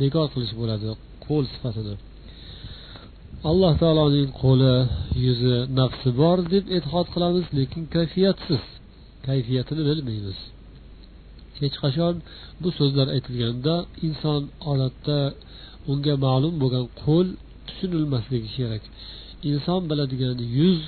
bekor 0.00 0.26
qilish 0.34 0.54
bo'ladi 0.60 0.88
qo'l 1.26 1.44
sifatini. 1.54 1.96
Alloh 3.50 3.72
taoloning 3.82 4.30
qo'li 4.42 4.74
yuzi 5.24 5.56
nafsi 5.78 6.08
bor 6.20 6.38
deb 6.52 6.64
e'tiqod 6.76 7.06
qilamiz 7.14 7.46
lekin 7.58 7.82
kayfiyatsiz. 7.94 8.62
Kayfiyatini 9.26 9.82
bilmaymiz. 9.88 10.38
Hech 11.60 11.76
qachon 11.82 12.14
bu 12.62 12.68
so'zlar 12.78 13.06
aytilganda 13.16 13.74
inson 14.06 14.42
odatda 14.70 15.18
unga 15.90 16.14
ma'lum 16.26 16.54
bo'lgan 16.62 16.86
qo'l 17.02 17.26
tushunilmasligi 17.66 18.48
kerak. 18.58 18.82
Inson 19.50 19.80
biladigan 19.90 20.36
yuz 20.58 20.80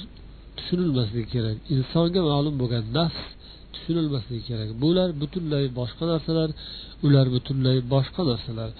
tushunilmasligi 0.57 1.29
kerak. 1.35 1.57
Insonga 1.75 2.21
ma'lum 2.31 2.55
bo'lgan 2.63 2.85
nafs 2.99 3.23
tushunilmasligi 3.89 4.43
kerak. 4.49 4.71
Bular 4.83 5.09
butunlay 5.21 5.65
boshqa 5.81 6.05
narsalar 6.13 6.51
ular 7.07 7.27
butunlay 7.35 7.79
boshqa 7.95 8.23
narsalar. 8.31 8.71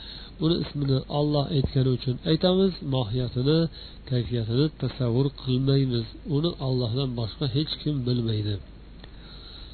Uni 0.45 0.57
ismini 0.65 0.99
olloh 1.19 1.45
aytgani 1.57 1.91
uchun 1.97 2.17
aytamiz 2.31 2.73
mohiyatini 2.95 3.59
kayfiyatini 4.11 4.67
tasavvur 4.83 5.27
qilmaymiz. 5.43 6.07
Uni 6.37 6.51
ollohdan 6.67 7.09
boshqa 7.21 7.47
hech 7.57 7.73
kim 7.83 7.95
bilmaydi. 8.07 8.55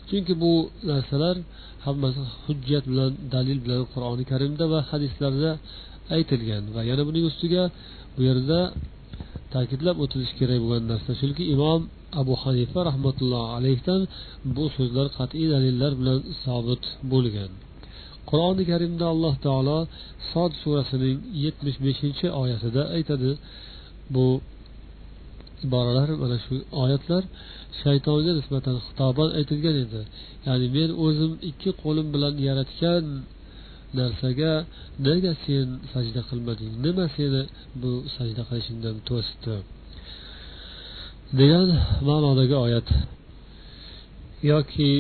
Chunki 0.08 0.34
bu 0.42 0.52
narsalar 0.90 1.36
hammasi 1.86 2.22
hujjat 2.44 2.84
bilan 2.90 3.12
dalil 3.34 3.58
bilan 3.64 3.82
qur'oni 3.92 4.24
karimda 4.32 4.64
va 4.72 4.80
hadislarda 4.90 5.50
aytilgan 6.16 6.62
va 6.74 6.80
yana 6.90 7.02
buning 7.08 7.24
ustiga 7.30 7.62
bu 8.14 8.20
yerda 8.28 8.58
ta'kidlab 9.54 9.96
o'tilishi 10.04 10.34
kerak 10.40 10.58
bo'lgan 10.64 10.84
narsa 10.92 11.12
chunki 11.20 11.44
imom 11.54 11.80
abu 12.20 12.34
hanifa 12.42 12.80
rahmatullohi 12.90 13.48
alayhidan 13.56 14.00
bu 14.56 14.64
so'zlar 14.76 15.06
qat'iy 15.18 15.46
dalillar 15.54 15.92
bilan 16.00 16.18
sobit 16.44 16.82
bo'lgan. 17.12 17.50
Qur'oni 18.30 18.64
karimda 18.70 19.04
alloh 19.14 19.34
taolo 19.46 19.78
sod 20.30 20.52
surasining 20.62 21.18
yetmish 21.44 21.78
beshinchi 21.86 22.26
oyatida 22.42 22.82
aytadi. 22.96 23.30
Bu 24.14 24.26
iboralar 25.66 26.08
mana 26.22 26.36
shu 26.44 26.54
oyatlar 26.82 27.22
shaytonga 27.80 28.32
nisbatan 28.38 28.76
xitoban 28.84 29.28
aytilgan 29.38 29.76
edi. 29.84 30.00
Ya'ni 30.46 30.66
men 30.76 30.90
o'zim 31.04 31.32
ikki 31.50 31.70
qo'lim 31.82 32.06
bilan 32.14 32.34
yaratgan 32.48 33.04
narsaga 33.98 34.52
nega 35.06 35.32
sen 35.44 35.66
sajda 35.92 36.22
qilmading? 36.28 36.72
Nima 36.84 37.04
seni 37.16 37.42
bu 37.80 37.92
sajda 38.16 38.42
qilishingdan 38.48 38.96
to'sdi? 39.08 39.56
degan 41.38 41.68
ma'nodagi 42.08 42.56
oyat. 42.66 42.88
Yoki 44.50 44.92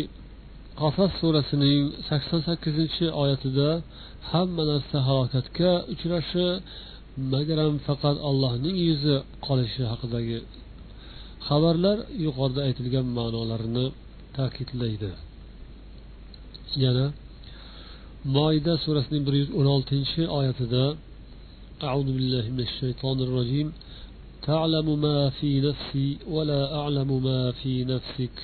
qasas 0.80 1.10
surasining 1.20 1.82
sakson 2.08 2.40
sakkizinchi 2.48 3.06
oyatida 3.22 3.68
hamma 4.30 4.62
narsa 4.70 4.98
halokatga 5.08 5.70
uchrashi 5.94 6.46
magaram 7.32 7.74
faqat 7.86 8.16
allohning 8.28 8.76
yuzi 8.88 9.16
qolishi 9.46 9.82
haqidagi 9.92 10.38
xabarlar 11.48 11.98
yuqorida 12.24 12.60
aytilgan 12.68 13.06
ma'nolarini 13.18 13.86
ta'kidlaydi. 14.36 15.10
Yana 16.84 17.06
moida 18.35 18.73
surasining 18.83 19.23
bir 19.27 19.35
yuz 19.41 19.49
o'n 19.59 19.67
oltinchi 19.75 20.21
oyatida 20.39 20.83
أعوذ 21.87 22.09
بالله 22.15 22.45
من 22.55 22.61
الشيطان 22.69 23.17
الرجيم 23.27 23.67
تعلم 24.49 24.87
ما 25.05 25.17
في 25.37 25.49
نفسي 25.67 26.09
ولا 26.35 26.61
أعلم 26.79 27.09
ما 27.27 27.41
في 27.59 27.73
نفسك 27.93 28.35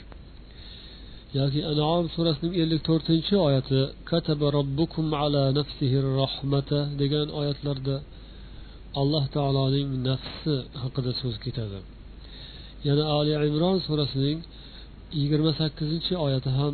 yoki 1.39 1.61
anom 1.71 2.03
surasining 2.15 2.53
ellik 2.61 2.81
to'rtinchi 2.89 3.35
oyati 3.47 3.79
kataba 4.09 4.47
robbukum 4.57 5.05
ala 5.23 5.43
nafsihi 5.59 5.97
rahmata 6.21 6.79
degan 7.01 7.27
oyatlarda 7.39 7.95
alloh 9.01 9.23
taoloning 9.35 9.89
nafsi 10.09 10.55
haqida 10.83 11.11
so'z 11.21 11.35
ketadi 11.45 11.79
yana 12.87 13.03
ali 13.17 13.31
imron 13.49 13.77
surasining 13.87 14.39
yigirma 15.19 15.51
sakkizinchi 15.61 16.13
oyati 16.25 16.49
ham 16.59 16.73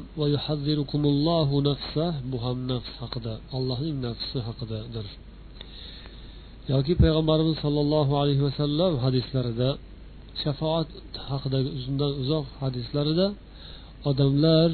bu 2.31 2.37
ham 2.45 2.57
nafs 2.71 2.91
haqida 3.01 3.33
allohning 3.57 3.97
nafsi 4.07 4.37
haqidadir 4.47 5.05
yoki 6.71 6.93
payg'ambarimiz 7.01 7.55
sollallohu 7.63 8.13
alayhi 8.21 8.43
vasallam 8.47 8.91
hadislarida 9.05 9.69
shafoat 10.43 10.89
haqidagi 11.29 11.69
uzundan 11.77 12.11
uzoq 12.21 12.45
hadislarida 12.61 13.27
odamlar 14.09 14.69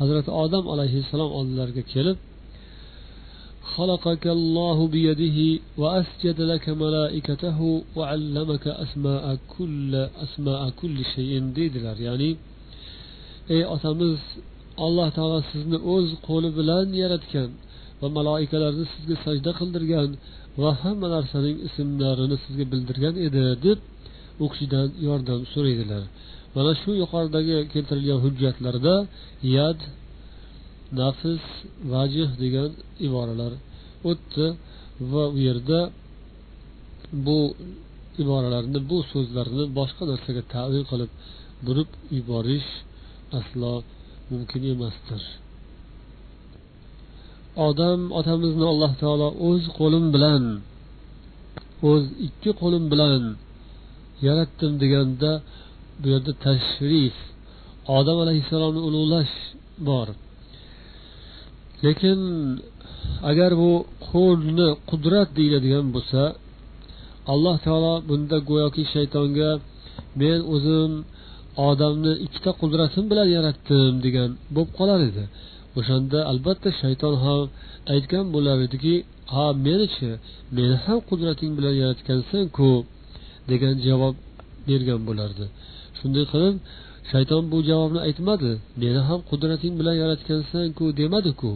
hazrati 0.00 0.30
odam 0.44 0.64
alayhissalom 0.74 1.30
oldilariga 1.38 1.84
kelib 1.94 2.18
خلقك 3.76 4.24
الله 4.38 4.78
بيده 4.96 5.38
وأسجد 5.80 6.38
لك 6.52 6.66
ملائكته 6.84 7.58
وعلمك 7.96 8.64
أسماء 8.84 9.24
كل 9.54 9.92
أسماء 10.24 10.62
كل 10.80 10.96
شيء 11.14 11.32
dedilar 11.56 11.96
ya'ni 12.08 12.30
ey 13.55 13.63
otamiz 13.75 14.17
alloh 14.85 15.09
taolo 15.17 15.39
sizni 15.51 15.77
o'z 15.93 16.07
qo'li 16.27 16.49
bilan 16.59 16.87
yaratgan 17.01 17.49
va 18.01 18.07
maloikalarni 18.17 18.85
sizga 18.93 19.15
sajda 19.25 19.51
qildirgan 19.59 20.09
va 20.61 20.69
hamma 20.81 21.07
narsaning 21.15 21.57
ismlarini 21.67 22.37
sizga 22.43 22.65
bildirgan 22.71 23.15
edi 23.27 23.41
deb 23.65 23.79
u 24.43 24.45
kishidan 24.51 24.87
yordam 25.07 25.39
so'raydilar. 25.53 26.03
Mana 26.55 26.71
shu 26.81 26.91
yuqoridagi 27.01 27.57
keltirilgan 27.73 28.19
hujjatlarda 28.25 28.95
yad 29.57 29.79
nafs 30.99 31.43
vajih 31.93 32.29
degan 32.43 32.71
iboralar 33.07 33.53
o'tdi 34.09 34.45
va 35.11 35.23
u 35.35 35.37
yerda 35.47 35.79
bu 37.25 37.39
iboralarni 38.23 38.79
bu 38.89 38.97
so'zlarni 39.11 39.63
boshqa 39.79 40.03
narsaga 40.11 40.41
tavil 40.55 40.83
qilib 40.91 41.11
burib 41.65 41.89
yuborish 42.17 42.69
aslo 43.39 43.73
mumkin 44.31 44.61
emasdir. 44.73 45.21
Odam 47.67 47.99
otamizni 48.19 48.65
alloh 48.73 48.93
taolo 49.01 49.27
o'z 49.47 49.63
qo'lim 49.79 50.05
bilan 50.15 50.43
o'z 51.89 52.03
ikki 52.27 52.51
qo'lim 52.61 52.83
bilan 52.93 53.21
yaratdim 54.25 54.71
deganda 54.81 55.31
bu 55.99 56.05
yerda 56.13 56.33
tashrif 56.45 57.15
odam 57.97 58.17
alayhissalomni 58.23 58.81
ulug'lash 58.87 59.35
bor. 59.87 60.07
Lekin 61.85 62.19
agar 63.31 63.51
bu 63.61 63.71
qo'lni 64.09 64.67
qudrat 64.89 65.29
deyiladigan 65.37 65.85
bo'lsa 65.95 66.21
alloh 67.33 67.55
taolo 67.65 67.93
bunda 68.09 68.37
go'yoki 68.49 68.83
shaytonga 68.93 69.51
men 70.19 70.39
o'zim 70.53 70.91
odamni 71.69 72.13
ikkita 72.25 72.51
qudratim 72.61 73.05
bilan 73.11 73.27
yaratdim 73.37 73.93
degan 74.05 74.29
bo'lib 74.55 74.71
qolar 74.77 74.99
edi. 75.09 75.23
O'shanda 75.79 76.19
albatta 76.31 76.69
shayton 76.81 77.15
ham 77.23 77.41
aytgan 77.93 78.25
bo'lar 78.35 78.57
ediki 78.67 78.95
ha 79.33 79.45
menichi 79.65 80.11
meni 80.57 80.75
ham 80.85 80.99
qudrating 81.09 81.51
bilan 81.57 81.75
yaratgansan-ku 81.81 82.69
degan 83.51 83.75
javob 83.87 84.15
bergan 84.67 85.01
bo'lardi. 85.07 85.45
Shunday 85.99 86.25
qilib 86.31 86.55
shayton 87.11 87.43
bu 87.51 87.57
javobni 87.69 87.99
aytmadi 88.07 88.51
meni 88.81 89.01
ham 89.07 89.19
qudrating 89.29 89.73
bilan 89.79 89.95
yaratgansan-ku 90.03 90.85
demadiku 90.99 91.51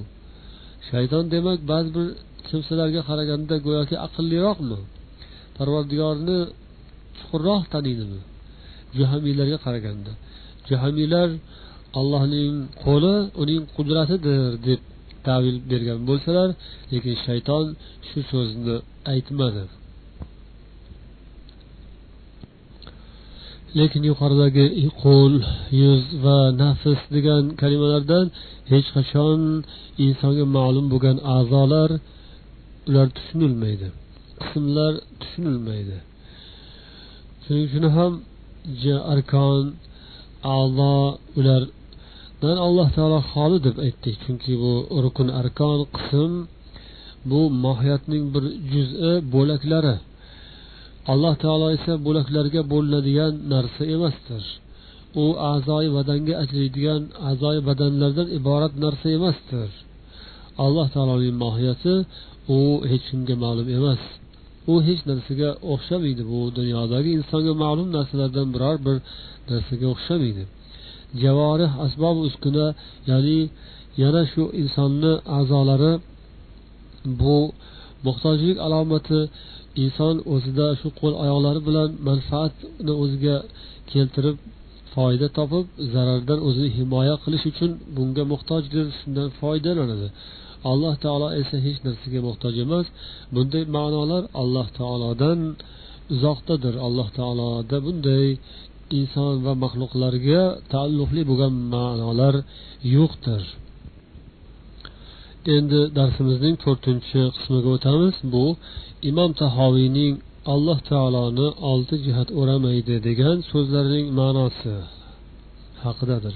shayton 0.90 1.24
demak 1.34 1.60
ba'zi 1.72 1.90
bir 1.96 2.08
kimsalarga 2.48 3.02
qaraganda 3.10 3.56
go'yoki 3.66 3.96
aqlliroqmi? 4.06 4.80
Parvardigorni 5.58 6.38
chuqurroq 7.18 7.64
taniydimi? 7.74 8.20
Jahamiylarga 9.00 9.58
qaraganda. 9.66 10.12
Jahamiylar 10.70 11.30
allohning 12.00 12.54
qo'li 12.84 13.16
uning 13.42 13.64
qudratidir 13.76 14.42
deb 14.68 14.82
tavil 15.28 15.58
bergan 15.72 16.00
bo'lsalar 16.10 16.50
lekin 16.92 17.16
shayton 17.26 17.66
shu 18.08 18.20
so'zni 18.32 18.76
aytmadi. 19.14 19.64
Lekin 23.80 24.02
yuqoridagi 24.10 24.66
qo'l 25.04 25.34
yuz 25.82 26.04
va 26.24 26.38
nafs 26.62 27.02
degan 27.16 27.44
kalimalardan 27.62 28.26
hech 28.72 28.88
qachon 28.96 29.40
insonga 30.06 30.46
ma'lum 30.58 30.86
bo'lgan 30.94 31.18
a'zolar 31.38 31.90
ular 32.90 33.08
tushunilmaydi 33.18 33.88
qismlar 34.42 34.94
tushunilmaydi. 35.22 35.98
Shuning 37.44 37.66
uchun 37.70 37.86
ham 37.98 38.14
arkon 39.14 39.64
a'zo 40.58 40.96
ulardan 41.40 42.58
alloh 42.68 42.88
taolo 42.96 43.20
xoli 43.32 43.58
deb 43.66 43.76
aytdik. 43.86 44.16
Chunki 44.24 44.54
bu 44.64 44.74
rukun 45.04 45.28
arkon 45.42 45.80
qism 45.98 46.32
bu 47.30 47.40
mohiyatning 47.66 48.24
bir 48.34 48.44
juzi 48.72 49.14
bo'laklari. 49.34 49.96
Alloh 51.12 51.34
taolo 51.44 51.68
esa 51.78 51.94
bo'laklarga 52.06 52.62
bo'linadigan 52.72 53.34
narsa 53.54 53.84
emasdir. 53.96 54.44
U 55.24 55.26
a'zoyi 55.52 55.90
badanga 55.98 56.34
ajraydigan 56.44 57.02
a'zoyi 57.30 57.62
badanlardan 57.70 58.28
iborat 58.38 58.74
narsa 58.84 59.08
emasdir. 59.18 59.70
Alloh 60.66 60.88
taoloning 60.94 61.36
mohiyati 61.44 61.94
u 62.56 62.60
hech 62.92 63.04
kimga 63.10 63.36
ma'lum 63.44 63.68
emas. 63.78 64.02
U 64.72 64.74
hech 64.88 65.02
narsaga 65.10 65.50
o'xshamaydi. 65.74 66.24
Bu 66.32 66.40
dunyodagi 66.58 67.10
insonga 67.20 67.54
ma'lum 67.64 67.90
narsalardan 67.98 68.48
biror 68.56 68.76
bir 68.86 68.98
narsaga 69.52 69.88
o'xshamaydi. 69.94 70.44
Javorih 71.24 71.72
asbob 71.86 72.18
uskuna 72.28 72.68
ya'ni 73.10 73.40
yana 74.02 74.22
shu 74.32 74.44
insonni 74.62 75.14
a'zolari 75.38 75.94
bu 77.22 77.38
muhtojlik 78.08 78.58
alomati 78.66 79.20
inson 79.84 80.16
o'zida 80.34 80.68
shu 80.80 80.88
qo'l 81.00 81.14
oyoqlari 81.24 81.62
bilan 81.68 81.90
manfaatni 82.10 82.94
o'ziga 83.04 83.36
keltirib 83.92 84.38
foyda 84.94 85.28
topib 85.38 85.66
zarardan 85.94 86.40
o'zini 86.48 86.70
himoya 86.78 87.16
qilish 87.24 87.46
uchun 87.52 87.72
bunga 87.96 88.24
muhtojdir 88.34 88.86
shundan 89.00 89.28
foydalanadi. 89.40 90.08
Alloh 90.72 90.96
taolo 91.04 91.28
esa 91.42 91.58
hech 91.66 91.80
narsaga 91.86 92.20
muhtoj 92.28 92.56
emas. 92.66 92.86
Bunday 93.36 93.64
ma'nolar 93.76 94.24
alloh 94.42 94.68
taolodan 94.80 95.40
uzoqdadir. 96.14 96.76
Alloh 96.88 97.08
taoloda 97.18 97.78
bunday 97.86 98.28
inson 99.00 99.34
va 99.46 99.54
maxluqlarga 99.64 100.42
taalluqli 100.74 101.22
bo'lgan 101.30 101.54
ma'nolar 101.76 102.36
yo'qdir. 102.96 103.44
Endi 105.56 105.82
darsimizning 105.98 106.56
to'rtinchi 106.64 107.22
qismiga 107.36 107.70
o'tamiz. 107.76 108.16
Bu 108.34 108.46
imom 109.10 109.32
tahoviyning 109.42 110.14
alloh 110.54 110.80
taoloni 110.92 111.48
olti 111.72 111.96
jihat 112.06 112.30
o'ramaydi 112.40 112.96
degan 113.08 113.38
so'zlarining 113.52 114.08
ma'nosi 114.20 114.76
haqidadir. 115.86 116.36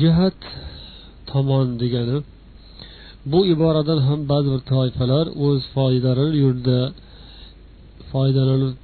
Jihat 0.00 0.38
tomon 1.34 1.66
degani 1.82 2.16
bu 3.32 3.40
iboradan 3.54 4.00
ham 4.06 4.20
ba'zi 4.32 4.48
bir 4.54 4.62
toifalar 4.72 5.26
o'z 5.46 5.60
foydalari 5.74 6.36
yo'lida 6.44 6.78
foydalanib 8.10 8.74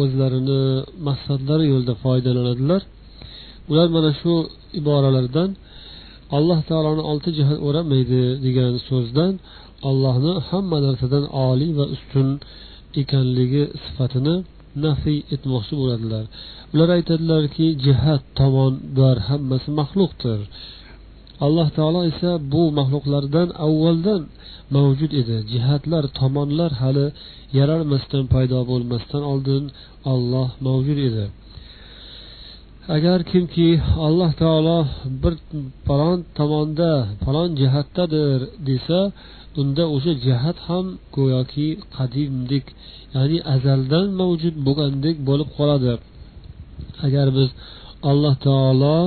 o'zlarini 0.00 0.62
maqsadlari 1.08 1.64
yo'lida 1.72 1.94
foydalanadilar. 2.04 2.82
Ular 3.70 3.88
mana 3.96 4.10
shu 4.20 4.32
iboralardan 4.80 5.50
alloh 6.36 6.60
taoloni 6.70 7.02
olti 7.10 7.30
jihat 7.38 7.58
o'ramaydi 7.66 8.22
degan 8.44 8.72
so'zdan 8.88 9.32
allohni 9.90 10.32
hamma 10.48 10.78
narsadan 10.86 11.24
oliy 11.48 11.70
va 11.78 11.86
ustun 11.94 12.28
ekanligi 13.02 13.62
sifatini 13.84 14.34
nafiy 14.84 15.18
etmoqchi 15.34 15.74
bo'ladilar. 15.80 16.24
Ular 16.74 16.88
aytadilarki 16.96 17.66
jihat 17.86 18.22
tomon 18.38 18.72
bular 18.94 19.18
hammasi 19.28 19.68
maxluqdir. 19.80 20.40
Alloh 21.46 21.68
taolo 21.76 22.00
esa 22.10 22.30
bu 22.52 22.62
maxluqlardan 22.78 23.48
avvaldan 23.66 24.22
mavjud 24.74 25.12
edi. 25.20 25.36
Jihatlar 25.52 26.04
tomonlar 26.18 26.70
hali 26.82 27.06
yaralmasdan 27.58 28.24
paydo 28.34 28.58
bo'lmasdan 28.70 29.22
oldin 29.32 29.64
olloh 30.12 30.48
mavjud 30.66 30.98
edi. 31.08 31.24
Agar 32.96 33.18
kimki 33.30 33.68
alloh 34.06 34.30
taolo 34.42 34.78
bir 35.22 35.34
falon 35.86 36.18
tomonda 36.38 36.92
falon 37.24 37.50
jihatdadir 37.60 38.38
desa 38.68 39.00
unda 39.60 39.84
o'sha 39.94 40.12
jihat 40.26 40.56
ham 40.68 40.86
go'yoki 41.16 41.68
qadimdek 41.96 42.66
ya'ni 43.14 43.38
azaldan 43.54 44.06
mavjud 44.20 44.54
bo'lgandek 44.66 45.16
bo'lib 45.28 45.48
qoladi. 45.58 45.92
Agar 47.06 47.26
biz 47.36 47.48
alloh 48.10 48.34
taolo 48.46 48.98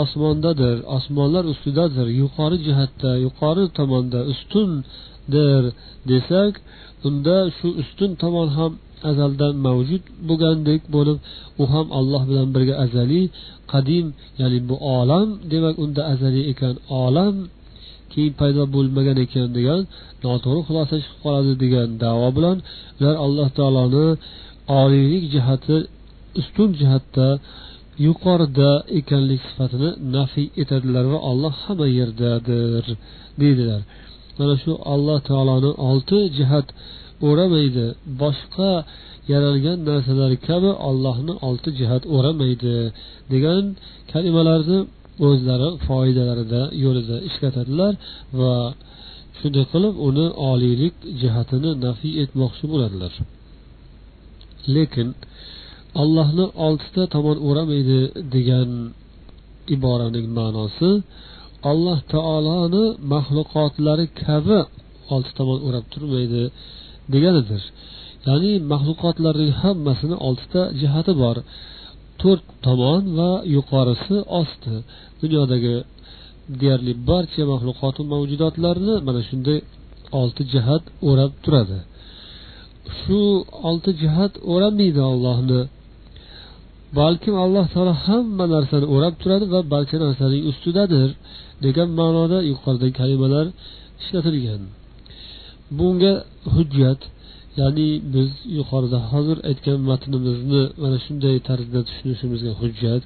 osmondadir 0.00 0.76
osmonlar 0.96 1.44
ustidadir 1.52 2.06
yuqori 2.22 2.58
jihatda 2.66 3.10
yuqori 3.26 3.64
tomonda 3.78 4.20
ustundir 4.32 5.62
desak 6.10 6.52
unda 7.08 7.36
shu 7.56 7.68
ustun 7.82 8.10
tomon 8.22 8.48
ham 8.58 8.72
azaldan 9.10 9.54
mavjud 9.66 10.02
bo'lgandek 10.28 10.82
bo'lib 10.94 11.18
u 11.62 11.64
ham 11.72 11.86
alloh 11.98 12.22
bilan 12.30 12.48
birga 12.54 12.74
azaliy 12.84 13.24
qadim 13.72 14.06
ya'ni 14.40 14.58
bu 14.68 14.76
olam 14.98 15.28
demak 15.52 15.74
unda 15.84 16.02
azaliy 16.12 16.44
ekan 16.52 16.74
olam 17.04 17.34
keyin 18.12 18.32
paydo 18.40 18.62
bo'lmagan 18.74 19.16
ekan 19.24 19.48
degan 19.56 19.80
noto'g'ri 20.24 20.60
xulosa 20.68 20.94
chiqib 21.02 21.18
qoladi 21.24 21.52
degan 21.64 21.88
davo 22.02 22.28
bilan 22.36 22.56
ular 22.98 23.16
alloh 23.26 23.48
taoloni 23.58 24.06
oliylik 24.80 25.24
jihati 25.34 25.76
ustun 26.40 26.68
jihatda 26.80 27.28
yuqorida 28.06 28.70
ekanlik 28.98 29.40
sifatini 29.48 29.90
nafiy 30.16 30.48
etadilar 30.62 31.04
va 31.12 31.18
olloh 31.30 31.54
hamma 31.64 31.86
yerdadir 31.98 32.84
deydilar. 33.40 33.80
Mana 34.38 34.54
shu 34.62 34.72
alloh 34.94 35.18
taoloni 35.28 35.70
olti 35.90 36.18
jihat 36.38 36.66
o'ramaydi 37.28 37.86
boshqa 38.22 38.70
yaralgan 39.32 39.78
narsalar 39.88 40.32
kabi 40.48 40.70
ollohni 40.88 41.34
olti 41.48 41.70
jihat 41.80 42.02
o'ramaydi 42.16 42.74
degan 43.32 43.62
kalimalarni 44.12 44.78
o'zlari 45.26 45.68
foydalarida 45.86 46.62
yo'lida 46.84 47.16
ishlatadilar 47.28 47.92
va 48.40 48.54
shunday 49.38 49.64
qilib 49.72 49.94
uni 50.08 50.26
oliylik 50.50 50.94
jihatini 51.20 51.70
nafiy 51.86 52.12
etmoqchi 52.22 52.64
bo'ladilar. 52.72 53.12
Lekin 54.74 55.08
ollohni 56.02 56.46
oltita 56.66 57.02
tomon 57.14 57.36
o'ramaydi 57.48 58.00
degan 58.34 58.70
iboraning 59.74 60.26
ma'nosi 60.38 60.90
alloh 61.70 61.98
taoloni 62.12 62.84
maxluqotlari 63.12 64.06
kabi 64.22 64.58
olti 65.14 65.32
tomon 65.38 65.58
o'rab 65.66 65.84
turmaydi 65.92 66.42
deganidir. 67.14 67.62
Ya'ni 68.26 68.52
maxluqotlarning 68.72 69.52
hammasini 69.62 70.16
oltita 70.26 70.62
jihati 70.80 71.12
bor. 71.22 71.36
To'rt 72.20 72.46
tomon 72.66 73.02
va 73.18 73.30
yuqorisi 73.54 74.16
osti. 74.40 74.74
Dunyodagi 75.20 75.74
deyarli 76.60 76.92
barcha 77.08 77.42
maxluqotu 77.52 78.00
mavjudotlarni 78.12 78.94
mana 79.06 79.20
shunday 79.28 79.58
olti 80.20 80.42
jihat 80.52 80.84
o'rab 81.08 81.32
turadi. 81.44 81.78
Shu 82.98 83.20
olti 83.68 83.90
jihat 84.02 84.32
o'ramaydi 84.52 85.00
ollohni 85.12 85.60
balkim 86.98 87.34
alloh 87.44 87.66
taolo 87.74 87.92
hamma 88.06 88.44
narsani 88.54 88.86
o'rab 88.94 89.14
turadi 89.22 89.46
va 89.54 89.60
barcha 89.74 89.96
narsaning 90.04 90.42
ustidadir 90.50 91.10
degan 91.64 91.88
ma'noda 92.00 92.38
yuqoridagi 92.50 92.94
kalimalar 93.00 93.46
ishlatilgan. 94.02 94.62
Bunga 95.78 96.12
hujjat 96.54 97.00
ya'ni 97.60 97.88
biz 98.14 98.30
yuqorida 98.58 98.98
hozir 99.10 99.38
aytgan 99.50 99.78
matnimizni 99.90 100.62
mana 100.82 100.98
shunday 101.04 101.36
tarzda 101.48 101.80
tushunishimizga 101.88 102.52
hujjat 102.60 103.02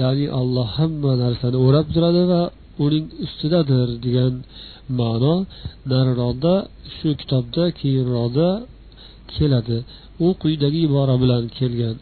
ya'ni 0.00 0.26
alloh 0.40 0.68
hamma 0.78 1.12
narsani 1.24 1.56
o'rab 1.66 1.86
turadi 1.94 2.22
va 2.32 2.42
uning 2.84 3.06
ustidadir 3.24 3.88
degan 4.06 4.32
ma'no 5.00 5.34
nariroqda 5.92 6.54
shu 6.96 7.08
kitobda 7.20 7.64
keyinroqda 7.80 8.48
keladi. 9.34 9.78
U 10.26 10.28
quyidagi 10.42 10.80
ibora 10.88 11.14
bilan 11.22 11.44
kelgan 11.58 11.96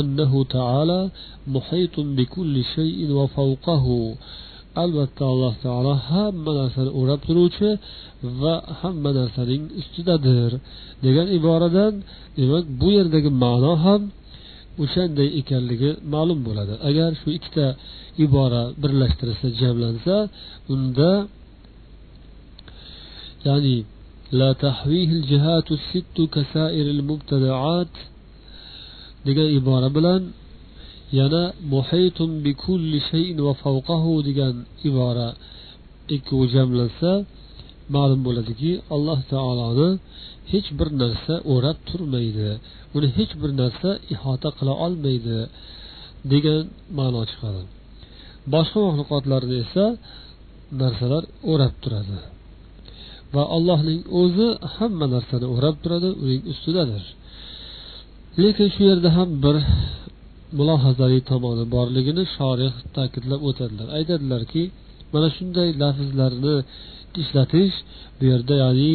أنه 0.00 0.44
تعالى 0.44 1.10
محيط 1.46 2.00
بكل 2.00 2.54
شيء 2.74 2.98
وفوقه 3.18 3.86
albatta 4.82 5.24
alloh 5.32 5.54
taolo 5.64 5.92
hamma 6.10 6.50
narsani 6.60 6.90
o'rab 7.00 7.20
turuvchi 7.28 7.70
va 8.40 8.54
hamma 8.80 9.10
narsaning 9.18 9.62
ustidadir 9.80 10.50
degan 11.04 11.26
iboradan 11.38 11.92
demak 12.38 12.64
bu 12.80 12.88
yerdagi 12.96 13.30
ma'no 13.44 13.72
ham 13.84 14.02
o'shanday 14.82 15.28
ekanligi 15.40 15.90
ma'lum 16.14 16.38
bo'ladi 16.46 16.74
agar 16.88 17.10
shu 17.20 17.28
ikkita 17.38 17.66
ibora 18.24 18.62
birlashtirilsa 18.82 19.48
jamlansa 19.60 20.16
unda 20.74 21.12
ya'ni 23.48 23.78
لا 24.40 24.50
تحويه 24.66 25.10
الجهات 25.18 25.68
الست 25.78 26.16
كسائر 26.34 26.86
المبتدعات 26.96 27.94
degan 29.27 29.47
ibora 29.59 29.89
bilan 29.97 30.21
yana 31.19 31.43
muhaytun 31.73 32.31
bi 32.45 32.51
kulli 32.63 32.99
shayin 33.09 33.37
va 33.47 33.53
favqahu 33.63 34.11
degan 34.27 34.55
ibora 34.89 35.27
ikkovi 36.15 36.47
jamlansa 36.55 37.11
ma'lum 37.95 38.21
bo'ladiki 38.27 38.71
alloh 38.95 39.19
taoloni 39.31 39.89
hech 40.51 40.67
bir 40.79 40.89
narsa 41.01 41.33
o'rab 41.53 41.77
turmaydi. 41.89 42.49
Uni 42.95 43.07
hech 43.17 43.33
bir 43.41 43.51
narsa 43.61 43.89
ihota 44.13 44.49
qila 44.57 44.73
olmaydi 44.85 45.37
degan 46.31 46.63
ma'no 46.97 47.21
chiqadi. 47.31 47.61
Boshqa 48.53 48.79
maxluqotlarni 48.87 49.55
esa 49.65 49.85
narsalar 50.81 51.23
o'rab 51.51 51.73
turadi. 51.83 52.17
Va 53.35 53.43
allohning 53.55 54.01
o'zi 54.21 54.47
hamma 54.75 55.05
narsani 55.15 55.45
o'rab 55.55 55.75
turadi 55.83 56.09
uning 56.23 56.41
ustidadir. 56.51 57.03
Lekin 58.43 58.67
shu 58.75 58.81
yerda 58.89 59.09
ham 59.17 59.29
bir 59.43 59.55
mulohazali 60.57 61.19
tomoni 61.29 61.65
borligini 61.75 62.23
shorih 62.35 62.73
ta'kidlab 62.95 63.41
o'tadilar. 63.49 63.87
Aytadilarki 63.97 64.63
mana 65.13 65.27
shunday 65.37 65.69
lafzlarni 65.81 66.55
ishlatish 67.21 67.75
bu 68.17 68.23
yerda 68.31 68.55
ya'ni 68.63 68.91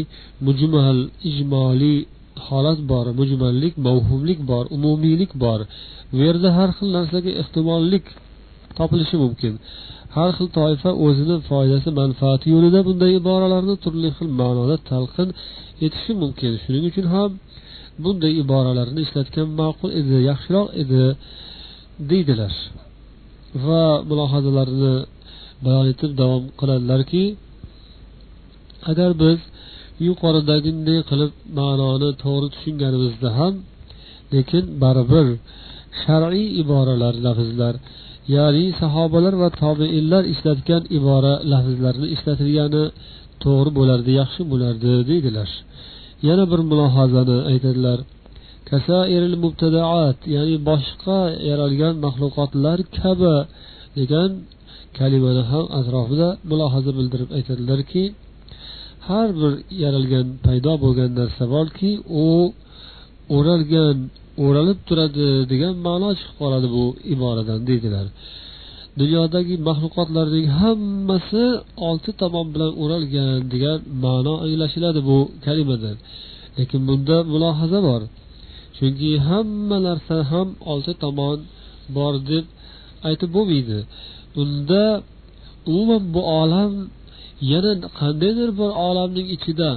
mujmal 0.47 0.99
ijmoliy 1.31 1.99
holat 2.47 2.79
bor 2.91 3.07
mujmallik 3.21 3.75
mavhumlik 3.87 4.39
bor 4.51 4.65
umumiylik 4.77 5.33
bor. 5.45 5.61
Bu 6.11 6.17
yerda 6.27 6.49
har 6.59 6.71
xil 6.77 6.89
narsaga 6.97 7.31
ehtimollik 7.43 8.05
topilishi 8.79 9.17
mumkin. 9.25 9.53
Har 10.17 10.31
xil 10.37 10.49
toifa 10.59 10.91
o'zini 11.07 11.37
foydasi 11.49 11.89
manfaati 12.01 12.47
yo'lida 12.55 12.81
bunday 12.89 13.13
iboralarni 13.21 13.75
turli 13.85 14.09
xil 14.17 14.29
ma'noda 14.41 14.77
talqin 14.91 15.29
etishi 15.85 16.13
mumkin. 16.23 16.53
Shuning 16.63 16.85
uchun 16.91 17.07
ham 17.15 17.31
bunday 18.05 18.33
iboralarni 18.43 19.01
ishlatgan 19.07 19.49
ma'qul 19.61 19.91
edi 20.01 20.17
yaxshiroq 20.31 20.69
edi 20.83 21.03
deydilar. 22.11 22.55
Va 23.67 23.85
mulohazalarini 24.11 24.95
bayon 25.65 25.87
etib 25.93 26.13
davom 26.21 26.45
qiladilarki 26.61 27.25
agar 28.91 29.11
biz 29.23 29.39
yuqoridagiday 30.07 31.01
qilib 31.11 31.33
ma'noni 31.59 32.11
to'g'ri 32.25 32.49
tushunganimizda 32.55 33.31
ham 33.39 33.55
lekin 34.35 34.65
baribir 34.83 35.27
shar'iy 36.03 36.49
iboralar 36.63 37.15
lafzlar 37.27 37.75
ya'ni 38.35 38.65
sahobalar 38.81 39.35
va 39.43 39.49
tobeinlar 39.63 40.25
ishlatgan 40.35 40.83
ibora 40.99 41.35
lafzlarni 41.53 42.07
ishlatilgani 42.15 42.85
to'g'ri 43.45 43.71
bo'lardi 43.79 44.11
yaxshi 44.21 44.43
bo'lardi 44.53 44.93
deydilar. 45.11 45.49
Yana 46.29 46.45
bir 46.53 46.61
mulohazani 46.71 47.39
aytadilar. 47.51 47.99
Ya'ni 50.37 50.57
boshqa 50.71 51.19
yaralgan 51.51 51.95
maxluqotlar 52.05 52.79
kabi 52.99 53.35
degan 53.99 54.31
kalimani 54.99 55.43
ham 55.51 55.65
atrofida 55.79 56.29
mulohaza 56.51 56.91
bildirib 56.99 57.31
aytadilarki 57.39 58.05
har 59.09 59.29
bir 59.41 59.53
yaralgan 59.85 60.27
paydo 60.47 60.73
bo'lgan 60.85 61.11
narsa 61.21 61.45
borki 61.55 61.91
u 62.25 62.27
o'ralgan 63.37 63.97
o'ralib 64.45 64.79
turadi 64.89 65.27
degan 65.53 65.75
ma'no 65.87 66.11
chiqib 66.19 66.37
qoladi 66.43 66.69
bu 66.77 66.85
iboradan 67.15 67.61
deydilar. 67.69 68.07
Dunyodagi 69.01 69.55
maxluqotlarning 69.69 70.49
hammasi 70.61 71.45
olti 71.89 72.11
tomon 72.21 72.47
bilan 72.55 72.73
o'ralgan 72.83 73.39
degan 73.53 73.79
ma'no 74.05 74.35
anglashiladi 74.45 75.01
bu 75.09 75.19
kalimadan. 75.47 75.97
Lekin 76.59 76.81
bunda 76.89 77.17
mulohaza 77.33 77.81
bor. 77.89 78.03
Chunki 78.77 79.11
hamma 79.29 79.77
narsa 79.89 80.17
ham 80.31 80.49
olti 80.73 80.93
tomon 81.03 81.39
bor 81.97 82.15
deb 82.31 82.45
aytib 83.09 83.31
bo'lmaydi. 83.37 83.79
Unda 84.43 84.85
umuman 85.71 86.03
bu 86.15 86.21
olam 86.41 86.73
yana 87.53 87.73
qandaydir 88.01 88.51
bir 88.59 88.71
olamning 88.89 89.29
ichida 89.37 89.71